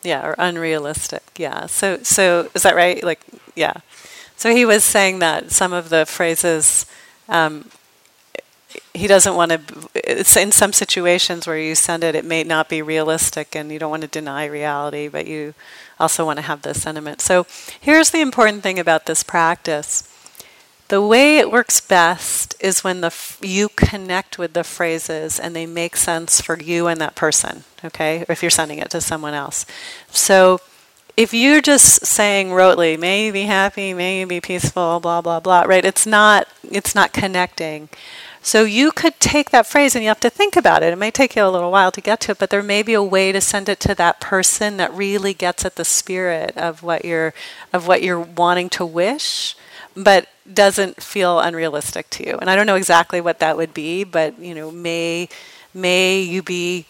Yeah, 0.03 0.25
or 0.27 0.35
unrealistic. 0.39 1.23
Yeah. 1.37 1.67
So 1.67 2.03
so 2.03 2.49
is 2.55 2.63
that 2.63 2.77
right? 2.77 3.03
Like 3.03 3.21
yeah. 3.55 3.75
So 4.37 4.55
he 4.55 4.65
was 4.65 4.85
saying 4.85 5.19
that 5.21 5.51
some 5.51 5.73
of 5.73 5.89
the 5.89 6.07
phrases 6.07 6.87
um, 7.29 7.71
he 8.97 9.07
doesn't 9.07 9.35
want 9.35 9.53
to. 9.53 9.61
It's 9.95 10.37
in 10.37 10.53
some 10.53 10.73
situations 10.73 11.47
where 11.47 11.59
you 11.59 11.75
send 11.75 12.03
it, 12.03 12.15
it 12.15 12.25
may 12.25 12.45
not 12.45 12.69
be 12.69 12.83
realistic, 12.83 13.55
and 13.55 13.71
you 13.71 13.79
don't 13.79 13.91
want 13.91 14.03
to 14.03 14.09
deny 14.09 14.47
reality, 14.47 15.09
but 15.09 15.27
you 15.27 15.55
also 16.01 16.25
want 16.25 16.39
to 16.39 16.43
have 16.45 16.63
the 16.63 16.75
sentiment. 16.75 17.21
So 17.21 17.47
here's 17.81 18.11
the 18.11 18.21
important 18.21 18.63
thing 18.63 18.79
about 18.79 19.07
this 19.07 19.23
practice. 19.23 20.13
The 20.89 21.03
way 21.03 21.39
it 21.39 21.51
works 21.51 21.81
best 21.81 22.55
is 22.61 22.85
when 22.85 23.01
the 23.01 23.13
you 23.41 23.69
connect 23.71 24.39
with 24.39 24.53
the 24.53 24.63
phrases 24.63 25.41
and 25.41 25.55
they 25.55 25.67
make 25.67 25.97
sense 25.97 26.41
for 26.41 26.61
you 26.61 26.87
and 26.87 27.01
that 27.01 27.17
person, 27.17 27.65
okay? 27.85 28.25
If 28.29 28.41
you're 28.41 28.51
sending 28.51 28.79
it 28.79 28.91
to 28.91 29.01
someone 29.01 29.35
else. 29.35 29.67
So 30.11 30.61
if 31.17 31.35
you're 31.35 31.63
just 31.63 32.07
saying 32.07 32.49
rotely, 32.49 32.97
may 32.99 33.27
you 33.27 33.33
be 33.33 33.45
happy, 33.45 33.95
may 33.95 34.21
you 34.21 34.27
be 34.27 34.41
peaceful, 34.41 35.01
blah 35.01 35.21
blah 35.21 35.41
blah, 35.41 35.63
right? 35.63 35.85
It's 35.85 36.07
not 36.07 36.47
it's 36.71 36.95
not 36.95 37.13
connecting. 37.13 37.89
So 38.47 38.63
you 38.63 38.93
could 38.93 39.19
take 39.19 39.51
that 39.51 39.67
phrase 39.67 39.97
and 39.97 40.05
you 40.05 40.09
have 40.09 40.21
to 40.21 40.31
think 40.31 40.55
about 40.55 40.85
it. 40.85 40.93
It 40.93 40.99
may 40.99 41.11
take 41.11 41.35
you 41.35 41.43
a 41.43 41.51
little 41.51 41.73
while 41.73 41.91
to 41.91 42.01
get 42.01 42.21
to 42.21 42.31
it, 42.31 42.39
but 42.39 42.49
there 42.49 42.63
may 42.63 42.85
be 42.85 42.95
a 42.95 43.03
way 43.03 43.33
to 43.33 43.41
send 43.41 43.69
it 43.69 43.81
to 43.81 43.95
that 43.97 44.21
person 44.21 44.77
that 44.77 44.95
really 44.95 45.35
gets 45.35 45.65
at 45.65 45.75
the 45.75 45.85
spirit 45.85 46.57
of 46.57 46.85
what 46.85 47.05
you're 47.05 47.35
of 47.73 47.89
what 47.89 48.05
you're 48.05 48.21
wanting 48.21 48.69
to 48.69 48.87
wish, 48.87 49.57
but 49.97 50.29
doesn't 50.51 51.03
feel 51.03 51.41
unrealistic 51.41 52.09
to 52.11 52.25
you. 52.25 52.39
And 52.41 52.49
I 52.49 52.55
don't 52.55 52.69
know 52.69 52.77
exactly 52.77 53.21
what 53.21 53.41
that 53.41 53.57
would 53.57 53.75
be, 53.75 54.05
but 54.05 54.39
you 54.39 54.55
know, 54.55 54.71
may 54.71 55.29
may 55.75 56.21
you 56.21 56.41
be 56.41 56.87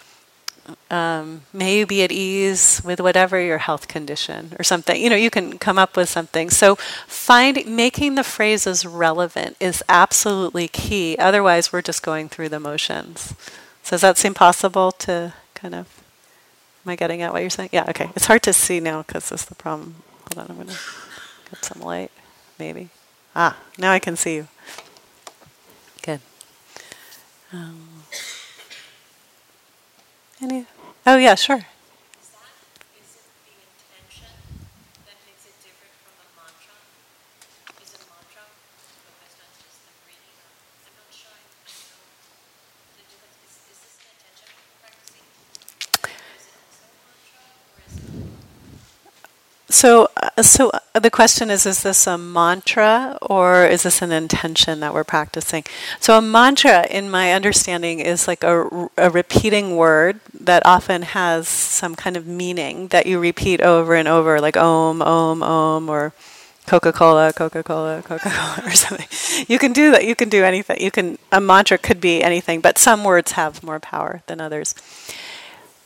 um, 0.91 1.43
may 1.53 1.79
you 1.79 1.87
be 1.87 2.03
at 2.03 2.12
ease 2.12 2.81
with 2.85 3.01
whatever 3.01 3.41
your 3.41 3.59
health 3.59 3.89
condition 3.89 4.55
or 4.59 4.62
something. 4.64 5.01
You 5.01 5.11
know, 5.11 5.17
you 5.17 5.31
can 5.31 5.59
come 5.59 5.79
up 5.79 5.97
with 5.97 6.09
something. 6.09 6.51
So, 6.51 6.77
finding 7.07 7.75
making 7.77 8.14
the 8.14 8.25
phrases 8.25 8.85
relevant 8.85 9.57
is 9.61 9.83
absolutely 9.89 10.69
key. 10.69 11.17
Otherwise, 11.19 11.73
we're 11.73 11.83
just 11.83 12.03
going 12.03 12.29
through 12.29 12.49
the 12.49 12.61
motions. 12.61 13.35
So, 13.83 13.95
does 13.95 14.01
that 14.03 14.19
seem 14.19 14.35
possible 14.35 14.93
to 14.93 15.35
kind 15.55 15.75
of? 15.75 16.03
Am 16.85 16.91
I 16.91 16.97
getting 16.97 17.23
at 17.23 17.33
what 17.33 17.41
you're 17.41 17.51
saying? 17.51 17.71
Yeah. 17.73 17.87
Okay. 17.89 18.11
It's 18.14 18.27
hard 18.27 18.43
to 18.45 18.53
see 18.53 18.81
now 18.81 19.03
because 19.03 19.31
this 19.31 19.43
is 19.43 19.47
the 19.49 19.57
problem. 19.57 19.97
Hold 20.35 20.45
on. 20.45 20.57
I'm 20.57 20.64
gonna 20.64 20.79
get 21.51 21.64
some 21.64 21.83
light. 21.83 22.11
Maybe. 22.59 22.91
Ah, 23.35 23.57
now 23.77 23.93
I 23.93 23.99
can 23.99 24.17
see 24.17 24.37
you. 24.37 24.49
Good. 26.03 26.21
Um, 27.53 27.96
any? 30.41 30.66
Oh 31.07 31.16
yeah, 31.16 31.34
sure. 31.34 31.66
So, 49.68 50.06
so 50.43 50.70
uh, 50.70 50.99
the 50.99 51.11
question 51.11 51.51
is: 51.51 51.64
Is 51.64 51.82
this 51.82 52.07
a 52.07 52.18
mantra 52.18 53.18
or 53.22 53.64
is 53.64 53.84
this 53.84 54.03
an 54.03 54.12
intention 54.12 54.80
that 54.80 54.93
we're 54.93 55.05
practicing? 55.05 55.64
So, 55.99 56.18
a 56.18 56.22
mantra, 56.22 56.87
in 56.91 57.11
my 57.11 57.32
understanding, 57.32 58.01
is 58.01 58.28
like 58.28 58.45
a, 58.45 58.89
a 58.99 59.11
repeating 59.11 59.76
word 59.76 60.20
that 60.39 60.64
often 60.66 61.03
has 61.03 61.49
some 61.49 61.95
kind 61.95 62.16
of 62.16 62.26
meaning 62.26 62.89
that 62.89 63.07
you 63.07 63.18
repeat 63.18 63.62
over 63.62 63.95
and 63.95 64.07
over, 64.09 64.41
like 64.41 64.57
Om, 64.57 65.01
Om, 65.01 65.43
Om, 65.43 65.89
or 65.89 66.12
Coca 66.66 66.93
Cola, 66.93 67.32
Coca 67.32 67.62
Cola, 67.62 68.03
Coca 68.03 68.28
Cola, 68.30 68.62
or 68.66 68.72
something. 68.72 69.07
You 69.49 69.59
can 69.59 69.72
do 69.72 69.91
that. 69.93 70.05
You 70.05 70.14
can 70.14 70.28
do 70.28 70.45
anything. 70.45 70.80
You 70.80 70.91
can. 70.91 71.18
A 71.32 71.41
mantra 71.41 71.78
could 71.78 72.01
be 72.01 72.22
anything, 72.22 72.61
but 72.61 72.76
some 72.76 73.05
words 73.05 73.32
have 73.32 73.62
more 73.62 73.80
power 73.80 74.22
than 74.26 74.41
others. 74.41 74.74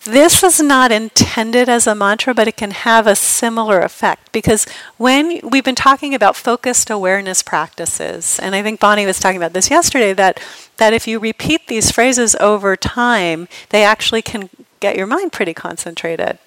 This 0.05 0.43
is 0.43 0.61
not 0.61 0.91
intended 0.91 1.69
as 1.69 1.87
a 1.87 1.95
mantra, 1.95 2.33
but 2.33 2.49
it 2.49 2.57
can 2.57 2.71
have 2.71 3.07
a 3.07 3.15
similar 3.15 3.81
effect 3.81 4.33
because 4.33 4.65
when 4.97 5.41
we've 5.43 5.65
been 5.65 5.75
talking 5.75 6.15
about 6.15 6.37
focused 6.37 6.89
awareness 6.89 7.43
practices, 7.43 8.39
and 8.39 8.55
I 8.55 8.63
think 8.63 8.81
Bonnie 8.81 9.05
was 9.05 9.21
talking 9.21 9.37
about 9.37 9.53
this 9.53 9.71
yesterday, 9.71 10.15
that, 10.15 10.41
that 10.79 10.95
if 10.95 11.07
you 11.07 11.19
repeat 11.19 11.67
these 11.67 11.91
phrases 11.91 12.35
over 12.37 12.77
time, 12.77 13.47
they 13.69 13.85
actually 13.85 14.23
can 14.23 14.49
get 14.81 14.97
your 14.97 15.07
mind 15.07 15.33
pretty 15.33 15.53
concentrated. 15.53 16.39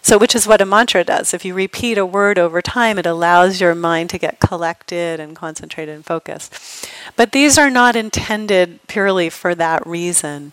So, 0.00 0.16
which 0.16 0.36
is 0.36 0.46
what 0.46 0.60
a 0.60 0.66
mantra 0.66 1.02
does. 1.02 1.34
If 1.34 1.44
you 1.44 1.54
repeat 1.54 1.98
a 1.98 2.06
word 2.06 2.38
over 2.38 2.62
time, 2.62 2.98
it 2.98 3.06
allows 3.06 3.60
your 3.60 3.74
mind 3.74 4.10
to 4.10 4.18
get 4.18 4.38
collected 4.38 5.18
and 5.18 5.34
concentrated 5.34 5.94
and 5.94 6.04
focused. 6.04 6.86
But 7.16 7.32
these 7.32 7.58
are 7.58 7.70
not 7.70 7.96
intended 7.96 8.86
purely 8.86 9.30
for 9.30 9.54
that 9.56 9.84
reason 9.84 10.52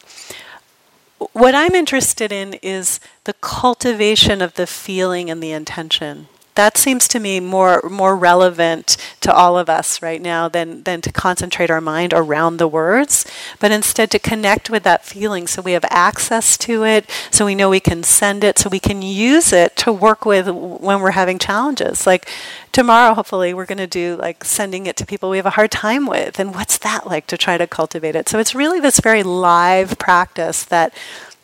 what 1.34 1.54
I'm 1.56 1.76
interested 1.76 2.32
in 2.32 2.54
is 2.62 3.00
the 3.26 3.34
cultivation 3.34 4.42
of 4.42 4.56
the 4.56 4.68
feeling 4.68 5.30
and 5.30 5.42
the 5.42 5.52
intention. 5.52 6.28
That 6.56 6.78
seems 6.78 7.08
to 7.10 7.20
me 7.20 7.40
more 7.40 7.82
more 7.90 8.16
relevant 8.16 8.98
to 9.22 9.34
all 9.34 9.58
of 9.58 9.70
us 9.70 10.02
right 10.02 10.22
now 10.22 10.50
than, 10.50 10.84
than 10.84 11.00
to 11.02 11.12
concentrate 11.12 11.70
our 11.70 11.80
mind 11.80 12.14
around 12.14 12.58
the 12.58 12.68
words, 12.68 13.26
but 13.60 13.72
instead 13.72 14.12
to 14.12 14.20
connect 14.20 14.70
with 14.70 14.84
that 14.84 15.06
feeling 15.06 15.48
so 15.48 15.62
we 15.62 15.72
have 15.72 15.86
access 15.90 16.58
to 16.58 16.84
it, 16.84 17.10
so 17.32 17.46
we 17.46 17.56
know 17.56 17.70
we 17.70 17.80
can 17.80 18.04
send 18.04 18.44
it, 18.44 18.60
so 18.60 18.70
we 18.70 18.80
can 18.80 19.02
use 19.02 19.54
it 19.54 19.76
to 19.78 19.94
work 19.94 20.26
with 20.26 20.50
when 20.50 21.00
we're 21.00 21.12
having 21.12 21.40
challenges. 21.40 22.06
Like 22.06 22.28
tomorrow, 22.72 23.14
hopefully, 23.14 23.54
we're 23.54 23.66
going 23.66 23.78
to 23.78 23.88
do 23.88 24.18
like 24.18 24.44
sending 24.44 24.88
it 24.88 24.98
to 24.98 25.06
people 25.06 25.30
we 25.30 25.38
have 25.38 25.46
a 25.46 25.52
hard 25.52 25.72
time 25.72 26.06
with, 26.06 26.38
and 26.38 26.54
what's 26.54 26.78
that 26.80 27.08
like 27.08 27.28
to 27.28 27.38
try 27.38 27.58
to 27.58 27.66
cultivate 27.68 28.16
it? 28.16 28.28
So 28.28 28.40
it's 28.40 28.54
really 28.54 28.80
this 28.82 29.00
very 29.00 29.24
live 29.24 29.98
practice 29.98 30.66
that 30.66 30.94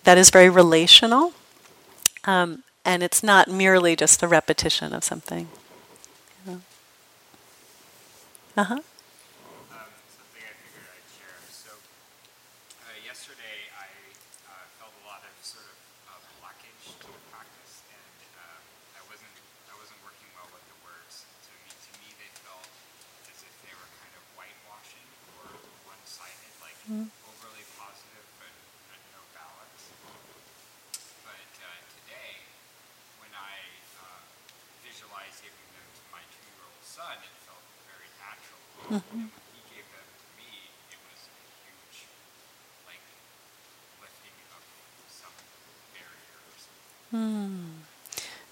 that 0.03 0.17
is 0.17 0.29
very 0.29 0.49
relational. 0.49 1.33
Um, 2.25 2.63
and 2.87 3.03
it's 3.03 3.21
not 3.21 3.49
merely 3.49 3.95
just 3.95 4.23
a 4.23 4.27
repetition 4.29 4.93
of 4.93 5.03
something. 5.05 5.49
Uh-huh. 6.47 6.59
Uh 8.57 8.63
huh. 8.63 8.79
Mm-hmm. 26.89 27.16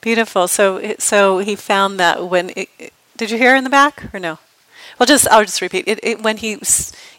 Beautiful. 0.05 0.47
So, 0.47 0.93
so 0.99 1.39
he 1.39 1.55
found 1.55 1.99
that 1.99 2.29
when 2.29 2.51
it, 2.55 2.93
did 3.17 3.31
you 3.31 3.39
hear 3.39 3.55
in 3.55 3.63
the 3.63 3.71
back 3.71 4.13
or 4.13 4.19
no? 4.19 4.37
Well, 4.99 5.07
just 5.07 5.27
I'll 5.29 5.43
just 5.43 5.61
repeat 5.61 5.87
it. 5.87 5.99
it 6.03 6.21
when 6.21 6.37
he 6.37 6.59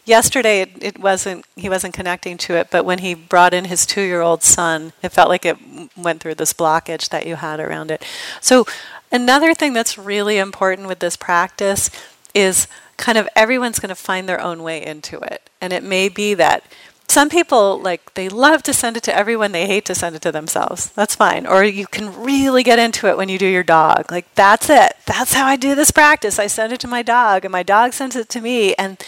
yesterday, 0.05 0.61
it, 0.61 0.69
it, 0.79 0.97
wasn't 0.97 1.43
he 1.57 1.67
wasn't 1.67 1.93
connecting 1.93 2.37
to 2.37 2.55
it, 2.55 2.69
but 2.71 2.85
when 2.85 2.99
he 2.99 3.13
brought 3.13 3.53
in 3.53 3.65
his 3.65 3.85
two-year-old 3.85 4.41
son, 4.41 4.93
it 5.03 5.09
felt 5.09 5.27
like 5.27 5.45
it 5.45 5.57
went 5.97 6.21
through 6.21 6.35
this 6.35 6.53
blockage 6.53 7.09
that 7.09 7.27
you 7.27 7.35
had 7.35 7.59
around 7.59 7.91
it. 7.91 8.05
So, 8.39 8.65
another 9.11 9.53
thing 9.53 9.73
that's 9.73 9.97
really 9.97 10.37
important 10.37 10.87
with 10.87 10.99
this 10.99 11.17
practice 11.17 11.89
is 12.33 12.69
kind 12.95 13.17
of 13.17 13.27
everyone's 13.35 13.79
going 13.79 13.89
to 13.89 13.95
find 13.95 14.29
their 14.29 14.39
own 14.39 14.63
way 14.63 14.81
into 14.81 15.19
it, 15.19 15.49
and 15.59 15.73
it 15.73 15.83
may 15.83 16.07
be 16.07 16.33
that 16.35 16.63
some 17.09 17.29
people 17.29 17.79
like 17.79 18.13
they 18.15 18.27
love 18.29 18.63
to 18.63 18.73
send 18.73 18.97
it 18.97 19.03
to 19.03 19.15
everyone. 19.15 19.51
They 19.51 19.65
hate 19.65 19.85
to 19.85 19.95
send 19.95 20.15
it 20.15 20.21
to 20.23 20.31
themselves. 20.31 20.89
That's 20.89 21.15
fine. 21.15 21.47
Or 21.47 21.63
you 21.63 21.87
can 21.87 22.13
really 22.21 22.63
get 22.63 22.79
into 22.79 23.07
it 23.07 23.17
when 23.17 23.29
you 23.29 23.37
do 23.37 23.47
your 23.47 23.63
dog. 23.63 24.11
Like 24.11 24.33
that's 24.35 24.69
it. 24.69 24.93
That's 25.05 25.33
how 25.33 25.45
i 25.45 25.55
do 25.55 25.73
this 25.73 25.91
practice. 25.91 26.37
I 26.37 26.47
send 26.47 26.73
it 26.73 26.79
to 26.81 26.87
my 26.87 27.03
dog 27.03 27.45
and 27.45 27.51
my 27.51 27.63
dog 27.63 27.93
sends 27.93 28.15
it 28.15 28.27
to 28.29 28.41
me. 28.41 28.73
And 28.75 29.01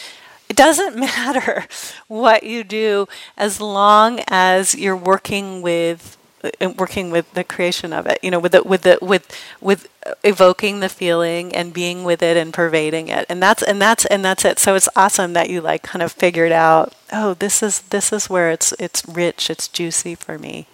it 0.47 0.55
doesn't 0.55 0.95
matter 0.99 1.65
what 2.07 2.43
you 2.43 2.63
do 2.63 3.07
as 3.37 3.59
long 3.59 4.21
as 4.27 4.75
you're 4.75 4.95
working 4.95 5.61
with 5.61 6.17
working 6.77 7.11
with 7.11 7.31
the 7.33 7.43
creation 7.43 7.91
of 7.91 8.05
it 8.07 8.17
you 8.23 8.31
know 8.31 8.39
with 8.39 8.53
the 8.53 8.63
with 8.63 8.83
the 8.83 8.97
with 9.01 9.29
with 9.61 9.87
evoking 10.23 10.79
the 10.79 10.89
feeling 10.89 11.53
and 11.55 11.73
being 11.73 12.03
with 12.03 12.21
it 12.21 12.37
and 12.37 12.53
pervading 12.53 13.07
it. 13.07 13.25
And 13.29 13.41
that's 13.41 13.61
and 13.63 13.81
that's 13.81 14.05
and 14.05 14.23
that's 14.23 14.45
it. 14.45 14.59
So 14.59 14.75
it's 14.75 14.89
awesome 14.95 15.33
that 15.33 15.49
you 15.49 15.61
like 15.61 15.83
kind 15.83 16.01
of 16.01 16.11
figured 16.11 16.51
out 16.51 16.93
oh 17.11 17.33
this 17.35 17.61
is 17.63 17.81
this 17.81 18.11
is 18.13 18.29
where 18.29 18.51
it's 18.51 18.73
it's 18.79 19.07
rich 19.07 19.49
it's 19.49 19.67
juicy 19.67 20.15
for 20.15 20.37
me. 20.39 20.67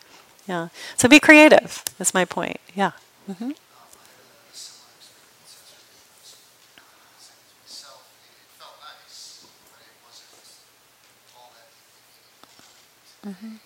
Yeah. 0.48 0.70
So 0.96 1.08
be 1.08 1.20
creative 1.20 1.84
That's 1.98 2.14
my 2.14 2.26
point. 2.26 2.60
Yeah. 2.76 2.92
Mm-hmm. 3.30 3.52
Mm-hmm. 13.28 13.65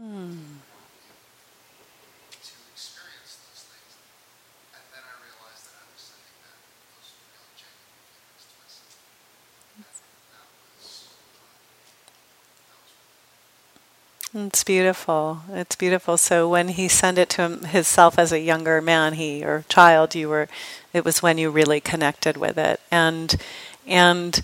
And 0.00 0.46
It's 14.32 14.62
beautiful. 14.64 15.40
It's 15.50 15.74
beautiful. 15.76 16.16
So 16.16 16.48
when 16.48 16.68
he 16.68 16.86
sent 16.88 17.18
it 17.18 17.28
to 17.30 17.42
him, 17.42 17.64
himself 17.64 18.18
as 18.18 18.32
a 18.32 18.38
younger 18.38 18.80
man, 18.80 19.14
he 19.14 19.44
or 19.44 19.64
child, 19.68 20.14
you 20.14 20.28
were. 20.28 20.48
It 20.92 21.04
was 21.04 21.22
when 21.22 21.36
you 21.36 21.50
really 21.50 21.80
connected 21.80 22.36
with 22.36 22.56
it, 22.56 22.80
and 22.90 23.34
and 23.86 24.40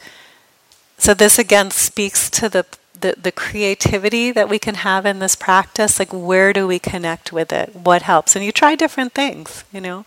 so 0.98 1.14
this 1.14 1.38
again 1.38 1.70
speaks 1.70 2.28
to 2.30 2.48
the 2.48 2.66
the, 3.01 3.14
the 3.20 3.32
creativity 3.32 4.30
that 4.32 4.49
we 4.49 4.59
can 4.59 4.76
have 4.76 5.07
in 5.07 5.18
this 5.18 5.34
practice 5.34 5.99
like 5.99 6.12
where 6.12 6.53
do 6.53 6.66
we 6.66 6.78
connect 6.78 7.32
with 7.32 7.53
it? 7.53 7.74
What 7.74 8.03
helps? 8.03 8.36
And 8.36 8.44
you 8.44 8.53
try 8.53 8.74
different 8.74 9.12
things 9.12 9.64
you 9.72 9.80
know? 9.80 10.05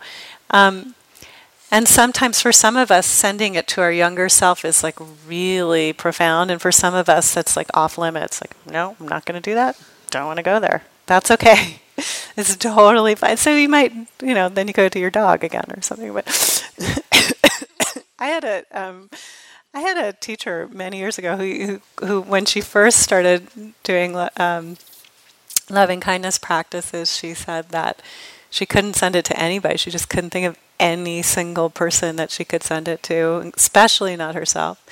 Um, 0.50 0.94
and 1.70 1.86
sometimes 1.86 2.40
for 2.40 2.52
some 2.52 2.76
of 2.76 2.90
us 2.90 3.06
sending 3.06 3.54
it 3.54 3.68
to 3.68 3.80
our 3.80 3.92
younger 3.92 4.28
self 4.28 4.64
is 4.64 4.82
like 4.82 4.98
really 5.26 5.92
profound. 5.92 6.50
And 6.50 6.60
for 6.60 6.72
some 6.72 6.94
of 6.94 7.08
us 7.08 7.34
that's 7.34 7.56
like 7.56 7.68
off 7.74 7.96
limits. 7.98 8.40
Like 8.40 8.54
no 8.66 8.96
i'm 9.00 9.08
not 9.08 9.24
going 9.24 9.40
to 9.40 9.50
do 9.50 9.54
that. 9.54 9.80
Don't 10.10 10.26
want 10.26 10.38
to 10.38 10.42
go 10.42 10.60
there. 10.60 10.82
That's 11.06 11.30
okay. 11.30 11.80
It's 12.34 12.56
totally 12.56 13.14
fine. 13.14 13.36
So 13.36 13.54
you 13.54 13.68
might 13.68 13.92
you 14.22 14.32
know 14.34 14.48
then 14.48 14.68
you 14.68 14.72
go 14.72 14.88
to 14.88 14.98
your 14.98 15.10
dog 15.10 15.44
again 15.44 15.66
or 15.76 15.82
something 15.82 16.14
but 16.14 16.26
i 18.18 18.26
had 18.26 18.44
a 18.44 18.64
um, 18.72 19.10
I 19.72 19.80
had 19.80 19.96
a 19.96 20.12
teacher 20.12 20.68
many 20.72 20.98
years 20.98 21.16
ago 21.16 21.36
who, 21.36 21.80
who, 22.04 22.20
when 22.20 22.44
she 22.44 22.60
first 22.60 22.98
started 22.98 23.46
doing 23.84 24.16
um, 24.36 24.76
loving 25.68 26.00
kindness 26.00 26.38
practices, 26.38 27.16
she 27.16 27.34
said 27.34 27.68
that 27.68 28.02
she 28.50 28.66
couldn't 28.66 28.94
send 28.94 29.14
it 29.14 29.24
to 29.26 29.38
anybody. 29.38 29.76
She 29.76 29.90
just 29.90 30.08
couldn't 30.08 30.30
think 30.30 30.46
of 30.46 30.58
any 30.80 31.22
single 31.22 31.70
person 31.70 32.16
that 32.16 32.32
she 32.32 32.44
could 32.44 32.64
send 32.64 32.88
it 32.88 33.02
to, 33.04 33.52
especially 33.54 34.16
not 34.16 34.34
herself. 34.34 34.84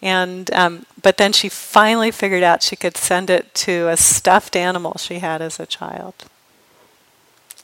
And 0.00 0.50
um, 0.54 0.86
but 1.02 1.16
then 1.16 1.32
she 1.32 1.48
finally 1.48 2.10
figured 2.10 2.42
out 2.42 2.62
she 2.62 2.76
could 2.76 2.96
send 2.96 3.28
it 3.30 3.52
to 3.54 3.88
a 3.88 3.96
stuffed 3.96 4.54
animal 4.54 4.96
she 4.96 5.18
had 5.18 5.42
as 5.42 5.58
a 5.58 5.66
child. 5.66 6.14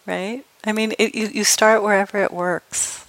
Right? 0.05 0.45
I 0.65 0.73
mean, 0.73 0.95
it, 0.99 1.15
you, 1.15 1.29
you 1.29 1.45
start 1.45 1.83
wherever 1.83 2.19
it 2.19 2.33
works. 2.33 3.06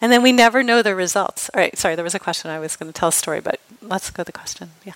And 0.00 0.12
then 0.12 0.22
we 0.22 0.32
never 0.32 0.62
know 0.62 0.82
the 0.82 0.94
results. 0.94 1.50
All 1.54 1.60
right, 1.60 1.76
sorry, 1.76 1.94
there 1.94 2.04
was 2.04 2.14
a 2.14 2.18
question. 2.18 2.50
I 2.50 2.58
was 2.58 2.76
going 2.76 2.92
to 2.92 2.98
tell 2.98 3.08
a 3.08 3.12
story, 3.12 3.40
but 3.40 3.60
let's 3.80 4.10
go 4.10 4.22
to 4.22 4.26
the 4.26 4.32
question. 4.32 4.70
Yeah. 4.84 4.92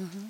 Mm-hmm. 0.00 0.29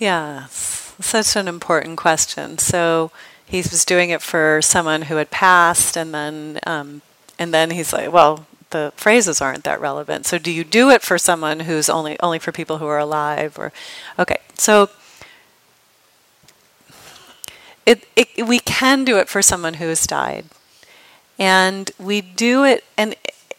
Yeah, 0.00 0.46
such 0.46 1.36
an 1.36 1.46
important 1.46 1.98
question. 1.98 2.56
So 2.56 3.12
he 3.44 3.58
was 3.58 3.84
doing 3.84 4.08
it 4.08 4.22
for 4.22 4.62
someone 4.62 5.02
who 5.02 5.16
had 5.16 5.30
passed, 5.30 5.94
and 5.94 6.14
then 6.14 6.58
um, 6.66 7.02
and 7.38 7.52
then 7.52 7.70
he's 7.70 7.92
like, 7.92 8.10
well, 8.10 8.46
the 8.70 8.94
phrases 8.96 9.42
aren't 9.42 9.64
that 9.64 9.78
relevant. 9.78 10.24
So 10.24 10.38
do 10.38 10.50
you 10.50 10.64
do 10.64 10.88
it 10.88 11.02
for 11.02 11.18
someone 11.18 11.60
who's 11.60 11.90
only 11.90 12.18
only 12.20 12.38
for 12.38 12.50
people 12.50 12.78
who 12.78 12.86
are 12.86 12.98
alive? 12.98 13.58
Or 13.58 13.72
okay, 14.18 14.38
so. 14.54 14.88
It, 17.86 18.06
it, 18.14 18.46
we 18.46 18.60
can 18.60 19.04
do 19.04 19.18
it 19.18 19.28
for 19.28 19.42
someone 19.42 19.74
who 19.74 19.88
has 19.88 20.06
died. 20.06 20.46
And 21.38 21.90
we 21.98 22.20
do 22.20 22.64
it, 22.64 22.84
and 22.96 23.16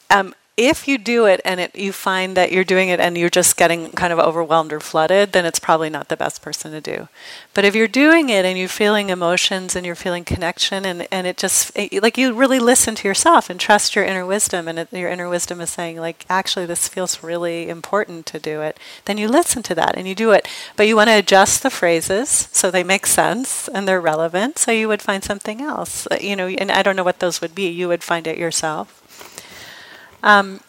um, 0.10 0.34
if 0.58 0.88
you 0.88 0.98
do 0.98 1.26
it 1.26 1.40
and 1.46 1.60
it, 1.62 1.76
you 1.76 1.94
find 1.94 2.36
that 2.36 2.52
you're 2.52 2.66
doing 2.66 2.90
it 2.90 3.00
and 3.00 3.18
you're 3.18 3.30
just 3.30 3.56
getting 3.56 3.90
kind 3.92 4.12
of 4.12 4.20
overwhelmed 4.20 4.74
or 4.74 4.82
flooded, 4.82 5.32
then 5.32 5.46
it's 5.46 5.60
probably 5.60 5.90
not 5.90 6.10
the 6.10 6.18
best 6.18 6.42
person 6.42 6.72
to 6.72 6.82
do. 6.82 7.08
But 7.54 7.64
if 7.64 7.74
you're 7.74 7.88
doing 7.88 8.30
it 8.30 8.44
and 8.44 8.58
you're 8.58 8.68
feeling 8.68 9.10
emotions 9.10 9.76
and 9.76 9.86
you're 9.86 9.96
feeling 9.96 10.26
connection 10.26 10.86
and, 10.86 11.08
and 11.10 11.26
it 11.26 11.38
just, 11.38 11.72
it, 11.76 12.04
like 12.04 12.18
you 12.18 12.34
really 12.34 12.60
listen 12.60 12.96
to 12.96 13.08
yourself 13.08 13.50
and 13.50 13.60
trust 13.60 13.96
your 13.96 14.04
inner 14.04 14.26
wisdom 14.26 14.68
and 14.68 14.78
it, 14.78 14.92
your 14.92 15.10
inner 15.10 15.30
wisdom 15.30 15.62
is 15.62 15.70
saying, 15.70 15.98
like, 15.98 16.26
actually, 16.30 16.66
this 16.66 16.90
feels 16.90 17.24
really 17.24 17.70
important 17.70 18.26
to 18.28 18.40
do 18.40 18.62
it, 18.62 18.78
then 19.06 19.18
you 19.18 19.30
listen 19.30 19.64
to 19.64 19.76
that 19.76 19.96
and 19.98 20.08
you 20.08 20.14
do 20.14 20.32
it. 20.32 20.48
But 20.76 20.88
you 20.88 20.98
want 20.98 21.10
to 21.10 21.18
adjust 21.18 21.64
the 21.64 21.70
phrases 21.70 22.50
so 22.52 22.70
they 22.70 22.84
make 22.84 23.06
sense 23.06 23.70
and 23.70 23.88
they're 23.88 24.02
relevant. 24.02 24.58
So 24.58 24.72
you 24.72 24.90
would 24.90 25.02
find 25.02 25.24
something 25.24 25.62
else, 25.62 26.08
you 26.20 26.36
know, 26.36 26.48
and 26.48 26.72
I 26.72 26.84
don't 26.84 26.98
know 26.98 27.04
what 27.04 27.20
those 27.20 27.40
would 27.40 27.56
be. 27.56 27.70
You 27.70 27.88
would 27.88 28.04
find 28.04 28.28
it 28.28 28.38
yourself. 28.38 29.01
Um, 30.24 30.62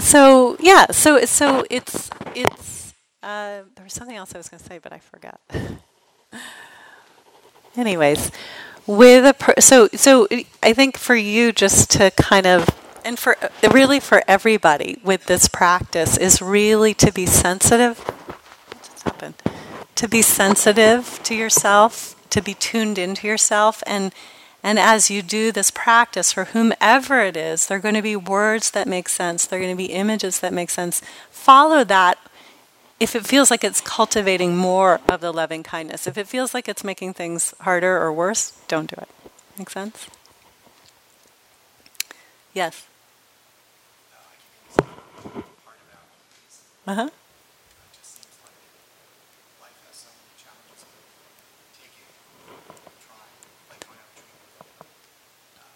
so 0.00 0.56
yeah, 0.60 0.86
so 0.90 1.24
so 1.24 1.64
it's 1.70 2.10
it's 2.34 2.94
uh, 3.22 3.62
there 3.74 3.84
was 3.84 3.92
something 3.92 4.16
else 4.16 4.34
I 4.34 4.38
was 4.38 4.48
going 4.48 4.60
to 4.60 4.66
say, 4.66 4.78
but 4.78 4.92
I 4.92 4.98
forgot. 4.98 5.40
Anyways, 7.76 8.30
with 8.86 9.26
a 9.26 9.34
per- 9.34 9.60
so 9.60 9.88
so 9.94 10.26
I 10.62 10.72
think 10.72 10.96
for 10.96 11.14
you 11.14 11.52
just 11.52 11.90
to 11.92 12.10
kind 12.12 12.46
of 12.46 12.68
and 13.04 13.18
for 13.18 13.36
really 13.70 14.00
for 14.00 14.22
everybody 14.26 14.98
with 15.04 15.26
this 15.26 15.48
practice 15.48 16.16
is 16.16 16.40
really 16.40 16.94
to 16.94 17.12
be 17.12 17.26
sensitive. 17.26 17.98
What 17.98 18.82
just 18.82 19.02
happened? 19.02 19.34
To 19.94 20.08
be 20.08 20.22
sensitive 20.22 21.20
to 21.24 21.34
yourself, 21.34 22.14
to 22.30 22.40
be 22.40 22.54
tuned 22.54 22.98
into 22.98 23.26
yourself, 23.26 23.82
and 23.86 24.12
and 24.62 24.78
as 24.78 25.10
you 25.10 25.22
do 25.22 25.52
this 25.52 25.70
practice, 25.70 26.32
for 26.32 26.44
whomever 26.46 27.20
it 27.20 27.36
is, 27.36 27.66
there 27.66 27.78
are 27.78 27.80
going 27.80 27.94
to 27.94 28.02
be 28.02 28.16
words 28.16 28.70
that 28.72 28.88
make 28.88 29.08
sense, 29.08 29.46
there 29.46 29.58
are 29.58 29.62
going 29.62 29.74
to 29.74 29.78
be 29.78 29.92
images 29.92 30.40
that 30.40 30.52
make 30.52 30.70
sense. 30.70 31.00
Follow 31.30 31.84
that 31.84 32.18
if 33.00 33.14
it 33.14 33.24
feels 33.26 33.50
like 33.50 33.62
it's 33.62 33.80
cultivating 33.80 34.56
more 34.56 35.00
of 35.08 35.20
the 35.20 35.32
loving 35.32 35.62
kindness. 35.62 36.06
If 36.08 36.18
it 36.18 36.26
feels 36.26 36.52
like 36.52 36.68
it's 36.68 36.82
making 36.82 37.14
things 37.14 37.54
harder 37.60 37.96
or 37.96 38.12
worse, 38.12 38.52
don't 38.66 38.90
do 38.90 38.96
it. 39.00 39.08
Make 39.56 39.70
sense? 39.70 40.08
Yes. 42.52 42.86
Uh, 44.10 44.18
I 44.18 44.34
keep 44.34 44.82
getting 45.22 45.30
this 45.38 45.54
part 45.64 45.78
about 45.86 46.10
ease. 46.42 46.62
Uh 46.88 46.94
huh. 46.94 47.06
It 47.06 47.12
just 47.94 48.14
seems 48.18 48.34
like 48.42 48.58
life 49.62 49.78
has 49.86 49.94
so 49.94 50.10
many 50.10 50.34
challenges. 50.42 50.82
Taking, 51.78 52.10
trying, 53.06 53.38
like 53.70 53.78
going 53.86 53.94
out 54.02 54.10
treatment. 54.18 54.50
Uh, 55.54 55.70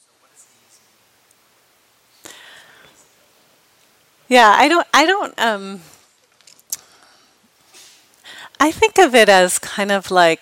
so 0.00 0.16
what 0.24 0.32
does 0.32 0.48
ease 0.48 0.80
mean? 0.80 1.12
Yeah, 4.28 4.54
I 4.56 4.68
don't. 4.68 4.86
I 4.92 5.06
don't. 5.06 5.38
Um, 5.38 5.80
I 8.60 8.70
think 8.70 8.98
of 8.98 9.14
it 9.14 9.28
as 9.28 9.58
kind 9.58 9.90
of 9.92 10.10
like 10.10 10.40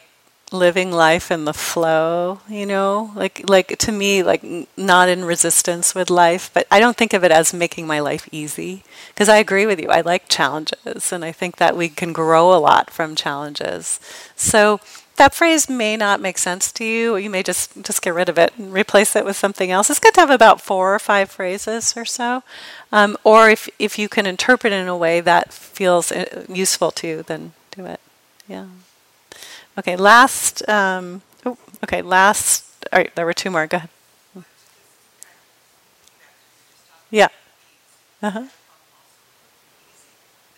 living 0.53 0.93
life 0.93 1.31
in 1.31 1.45
the 1.45 1.55
flow. 1.55 2.41
You 2.49 2.67
know, 2.67 3.13
like 3.15 3.43
like 3.49 3.79
to 3.79 3.93
me, 3.93 4.23
like 4.23 4.45
not 4.77 5.09
in 5.09 5.25
resistance 5.25 5.95
with 5.95 6.11
life. 6.11 6.51
But 6.53 6.67
I 6.71 6.79
don't 6.81 6.97
think 6.97 7.13
of 7.13 7.25
it 7.25 7.31
as 7.31 7.53
making 7.55 7.87
my 7.87 8.01
life 8.01 8.29
easy 8.33 8.85
because 9.09 9.29
I 9.29 9.39
agree 9.39 9.67
with 9.67 9.81
you. 9.81 9.89
I 9.89 10.03
like 10.03 10.29
challenges, 10.29 11.13
and 11.13 11.25
I 11.25 11.33
think 11.33 11.57
that 11.57 11.77
we 11.77 11.89
can 11.89 12.13
grow 12.13 12.53
a 12.55 12.61
lot 12.61 12.91
from 12.91 13.15
challenges. 13.17 13.99
So 14.37 14.81
that 15.23 15.35
phrase 15.35 15.69
may 15.69 15.97
not 15.97 16.21
make 16.21 16.37
sense 16.37 16.73
to 16.73 16.85
you. 16.85 17.17
You 17.17 17.31
may 17.31 17.45
just 17.45 17.81
just 17.85 18.03
get 18.03 18.13
rid 18.13 18.29
of 18.29 18.39
it 18.39 18.53
and 18.59 18.73
replace 18.73 19.15
it 19.15 19.25
with 19.25 19.37
something 19.37 19.71
else. 19.71 19.89
It's 19.89 20.01
good 20.01 20.15
to 20.15 20.21
have 20.21 20.31
about 20.31 20.61
four 20.61 20.97
or 20.97 20.99
five 20.99 21.31
phrases 21.31 21.95
or 21.97 22.05
so. 22.05 22.43
Um, 22.91 23.17
or 23.23 23.49
if 23.49 23.69
if 23.79 24.01
you 24.01 24.09
can 24.09 24.27
interpret 24.27 24.73
it 24.73 24.81
in 24.83 24.89
a 24.89 24.97
way 24.97 25.21
that 25.21 25.53
feels 25.53 26.11
uh, 26.11 26.45
useful 26.49 26.91
to 26.91 27.07
you, 27.07 27.23
then 27.23 27.53
do 27.71 27.87
it. 27.87 28.01
Yeah. 28.49 28.67
Okay. 29.79 29.95
Last. 29.95 30.69
Um, 30.69 31.23
oh, 31.47 31.57
okay. 31.85 32.03
Last. 32.03 32.65
All 32.93 32.99
right. 32.99 33.15
There 33.15 33.25
were 33.25 33.33
two 33.33 33.51
more. 33.51 33.69
Go 33.69 33.77
ahead. 33.77 33.91
Yeah. 37.13 37.29
Uh 38.21 38.31
huh. 38.31 38.47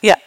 Yeah. 0.01 0.21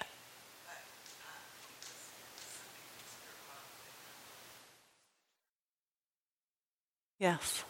Yes. 7.19 7.63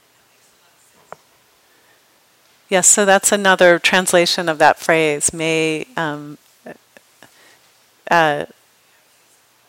Yes, 2.69 2.87
so 2.87 3.05
that's 3.05 3.31
another 3.31 3.79
translation 3.79 4.49
of 4.49 4.57
that 4.57 4.77
phrase. 4.77 5.31
May, 5.31 5.87
um, 5.95 6.37
uh, 8.11 8.45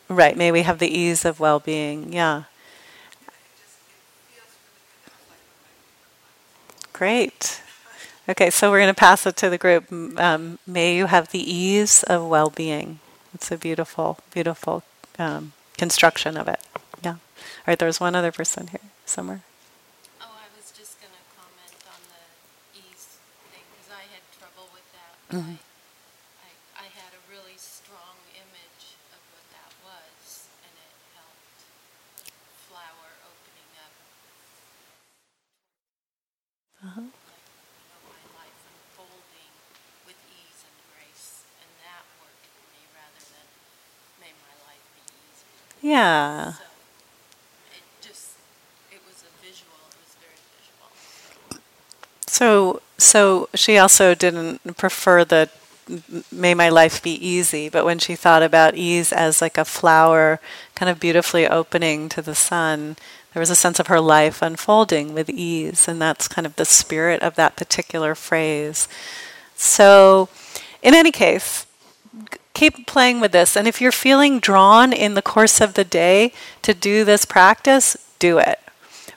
right, 0.08 0.36
may 0.36 0.50
we 0.50 0.62
have 0.62 0.80
the 0.80 0.88
ease 0.88 1.24
of 1.24 1.38
well 1.38 1.60
being. 1.60 2.12
Yeah. 2.12 2.44
Great. 6.92 7.62
Okay, 8.28 8.50
so 8.50 8.70
we're 8.70 8.80
going 8.80 8.92
to 8.92 8.98
pass 8.98 9.24
it 9.26 9.36
to 9.36 9.48
the 9.48 9.58
group. 9.58 9.92
Um, 10.18 10.58
may 10.66 10.96
you 10.96 11.06
have 11.06 11.30
the 11.30 11.38
ease 11.38 12.02
of 12.02 12.26
well 12.26 12.50
being. 12.50 12.98
It's 13.32 13.52
a 13.52 13.56
beautiful, 13.56 14.18
beautiful 14.34 14.82
um, 15.18 15.52
construction 15.76 16.36
of 16.36 16.48
it. 16.48 16.58
Yeah. 17.04 17.12
All 17.12 17.64
right, 17.68 17.78
there's 17.78 18.00
one 18.00 18.16
other 18.16 18.32
person 18.32 18.66
here 18.66 18.80
somewhere. 19.06 19.42
Oh, 20.20 20.26
I 20.26 20.50
was 20.56 20.72
just 20.76 20.98
gonna 21.00 21.22
comment 21.38 21.78
on 21.86 22.00
the 22.10 22.80
ease 22.80 23.16
thing, 23.52 23.62
because 23.70 23.94
I 23.94 24.02
had 24.10 24.26
trouble 24.36 24.68
I, 25.28 25.60
I, 26.72 26.88
had 26.96 27.12
a 27.12 27.20
really 27.28 27.60
strong 27.60 28.16
image 28.32 28.96
of 29.12 29.20
what 29.36 29.44
that 29.52 29.68
was, 29.84 30.48
and 30.64 30.72
it 30.72 30.92
helped 31.12 31.68
flower 32.64 33.12
opening 33.28 33.70
up. 33.76 33.92
Uh-huh. 36.80 37.12
Like, 37.12 37.44
you 37.44 37.84
know, 37.92 38.00
my 38.08 38.24
life 38.40 38.56
unfolding 38.72 39.52
with 40.08 40.16
ease 40.32 40.64
and 40.64 40.76
grace, 40.96 41.44
and 41.60 41.68
that 41.84 42.08
worked 42.24 42.48
for 42.48 42.64
me 42.72 42.88
rather 42.96 43.20
than 43.28 43.44
may 44.24 44.32
my 44.32 44.56
life 44.64 44.80
be 44.96 45.04
easy. 45.12 45.44
Yeah. 45.84 46.56
So, 46.56 46.64
it 47.76 47.84
just, 48.00 48.40
it 48.88 49.04
was 49.04 49.28
a 49.28 49.32
visual, 49.44 49.76
it 49.92 50.00
was 50.00 50.16
very 50.24 50.40
visual. 50.56 50.88
So, 52.24 52.80
so 52.98 53.48
she 53.54 53.78
also 53.78 54.14
didn't 54.14 54.76
prefer 54.76 55.24
the 55.24 55.48
"May 56.30 56.52
my 56.54 56.68
life 56.68 57.02
be 57.02 57.14
easy," 57.26 57.68
but 57.68 57.84
when 57.84 57.98
she 57.98 58.14
thought 58.16 58.42
about 58.42 58.74
ease 58.74 59.12
as 59.12 59.40
like 59.40 59.56
a 59.56 59.64
flower, 59.64 60.40
kind 60.74 60.90
of 60.90 61.00
beautifully 61.00 61.46
opening 61.48 62.08
to 62.10 62.20
the 62.20 62.34
sun, 62.34 62.96
there 63.32 63.40
was 63.40 63.50
a 63.50 63.56
sense 63.56 63.78
of 63.78 63.86
her 63.86 64.00
life 64.00 64.42
unfolding 64.42 65.14
with 65.14 65.30
ease, 65.30 65.88
and 65.88 66.00
that's 66.02 66.28
kind 66.28 66.46
of 66.46 66.56
the 66.56 66.64
spirit 66.64 67.22
of 67.22 67.36
that 67.36 67.56
particular 67.56 68.14
phrase. 68.14 68.88
So, 69.56 70.28
in 70.82 70.94
any 70.94 71.12
case, 71.12 71.66
keep 72.54 72.86
playing 72.86 73.20
with 73.20 73.32
this, 73.32 73.56
and 73.56 73.68
if 73.68 73.80
you're 73.80 73.92
feeling 73.92 74.40
drawn 74.40 74.92
in 74.92 75.14
the 75.14 75.22
course 75.22 75.60
of 75.60 75.74
the 75.74 75.84
day 75.84 76.32
to 76.62 76.74
do 76.74 77.04
this 77.04 77.24
practice, 77.24 77.96
do 78.18 78.38
it. 78.38 78.60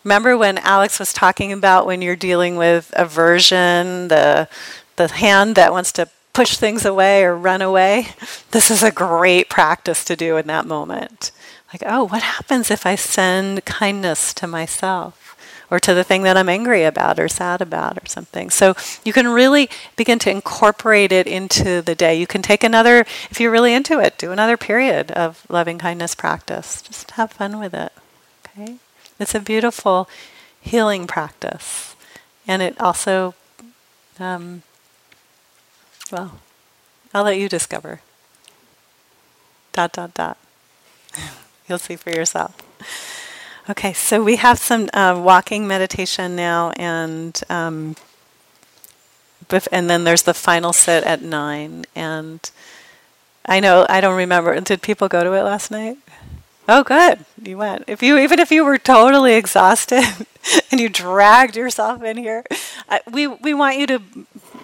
Remember 0.03 0.37
when 0.37 0.57
Alex 0.57 0.99
was 0.99 1.13
talking 1.13 1.51
about 1.51 1.85
when 1.85 2.01
you're 2.01 2.15
dealing 2.15 2.55
with 2.55 2.91
aversion, 2.95 4.07
the 4.07 4.47
the 4.95 5.07
hand 5.07 5.55
that 5.55 5.71
wants 5.71 5.91
to 5.93 6.09
push 6.33 6.57
things 6.57 6.85
away 6.85 7.23
or 7.23 7.35
run 7.35 7.61
away? 7.61 8.07
This 8.51 8.71
is 8.71 8.83
a 8.83 8.91
great 8.91 9.49
practice 9.49 10.03
to 10.05 10.15
do 10.15 10.37
in 10.37 10.47
that 10.47 10.65
moment. 10.65 11.31
Like, 11.73 11.83
oh, 11.85 12.05
what 12.07 12.23
happens 12.23 12.69
if 12.69 12.85
I 12.85 12.95
send 12.95 13.65
kindness 13.65 14.33
to 14.35 14.47
myself 14.47 15.37
or 15.69 15.79
to 15.79 15.93
the 15.93 16.03
thing 16.03 16.23
that 16.23 16.35
I'm 16.35 16.49
angry 16.49 16.83
about 16.83 17.17
or 17.17 17.29
sad 17.29 17.61
about 17.61 17.97
or 17.97 18.05
something? 18.05 18.49
So 18.49 18.75
you 19.05 19.13
can 19.13 19.27
really 19.27 19.69
begin 19.95 20.19
to 20.19 20.29
incorporate 20.29 21.11
it 21.11 21.27
into 21.27 21.81
the 21.81 21.95
day. 21.95 22.19
You 22.19 22.27
can 22.27 22.41
take 22.41 22.63
another, 22.63 23.01
if 23.29 23.39
you're 23.39 23.51
really 23.51 23.73
into 23.73 23.99
it, 23.99 24.17
do 24.17 24.31
another 24.31 24.57
period 24.57 25.11
of 25.11 25.45
loving 25.49 25.77
kindness 25.77 26.13
practice. 26.13 26.81
Just 26.81 27.11
have 27.11 27.31
fun 27.31 27.57
with 27.59 27.73
it. 27.73 27.93
Okay? 28.47 28.77
It's 29.21 29.35
a 29.35 29.39
beautiful 29.39 30.09
healing 30.59 31.05
practice. 31.05 31.95
And 32.47 32.63
it 32.63 32.79
also, 32.81 33.35
um, 34.19 34.63
well, 36.11 36.39
I'll 37.13 37.23
let 37.23 37.37
you 37.37 37.47
discover. 37.47 38.01
Dot, 39.73 39.93
dot, 39.93 40.15
dot. 40.15 40.37
You'll 41.69 41.77
see 41.77 41.95
for 41.95 42.09
yourself. 42.09 42.57
Okay, 43.69 43.93
so 43.93 44.23
we 44.23 44.37
have 44.37 44.57
some 44.57 44.89
uh, 44.91 45.21
walking 45.23 45.67
meditation 45.67 46.35
now, 46.35 46.71
and 46.71 47.39
um, 47.47 47.95
bef- 49.47 49.67
and 49.71 49.87
then 49.87 50.03
there's 50.03 50.23
the 50.23 50.33
final 50.33 50.73
sit 50.73 51.03
at 51.03 51.21
nine. 51.21 51.85
And 51.95 52.49
I 53.45 53.59
know 53.59 53.85
I 53.87 54.01
don't 54.01 54.17
remember. 54.17 54.59
Did 54.61 54.81
people 54.81 55.07
go 55.07 55.23
to 55.23 55.31
it 55.33 55.43
last 55.43 55.69
night? 55.69 55.99
Oh, 56.67 56.83
good. 56.83 57.25
You 57.41 57.57
went. 57.57 57.85
If 57.87 58.03
you 58.03 58.17
even 58.17 58.39
if 58.39 58.51
you 58.51 58.63
were 58.63 58.77
totally 58.77 59.33
exhausted 59.33 60.03
and 60.71 60.79
you 60.79 60.89
dragged 60.89 61.55
yourself 61.55 62.03
in 62.03 62.17
here, 62.17 62.43
we 63.11 63.27
we 63.27 63.53
want 63.53 63.77
you 63.77 63.87
to 63.87 64.01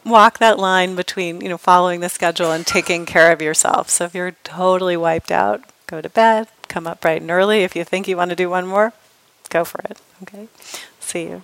walk 0.06 0.38
that 0.38 0.58
line 0.60 0.96
between 0.96 1.42
you 1.42 1.50
know 1.50 1.58
following 1.58 2.00
the 2.00 2.10
schedule 2.10 2.52
and 2.52 2.66
taking 2.66 3.06
care 3.06 3.32
of 3.32 3.42
yourself. 3.42 3.90
So 3.90 4.06
if 4.06 4.16
you're 4.16 4.36
totally 4.44 4.96
wiped 4.96 5.32
out, 5.32 5.64
go 5.88 6.02
to 6.02 6.10
bed. 6.10 6.48
Come 6.68 6.86
up 6.86 7.02
bright 7.02 7.22
and 7.22 7.32
early. 7.32 7.64
If 7.64 7.76
you 7.76 7.84
think 7.84 8.08
you 8.08 8.18
want 8.18 8.30
to 8.30 8.36
do 8.36 8.50
one 8.50 8.68
more, 8.68 8.94
go 9.50 9.64
for 9.64 9.80
it. 9.90 9.98
Okay. 10.24 10.48
See 11.00 11.24
you. 11.24 11.44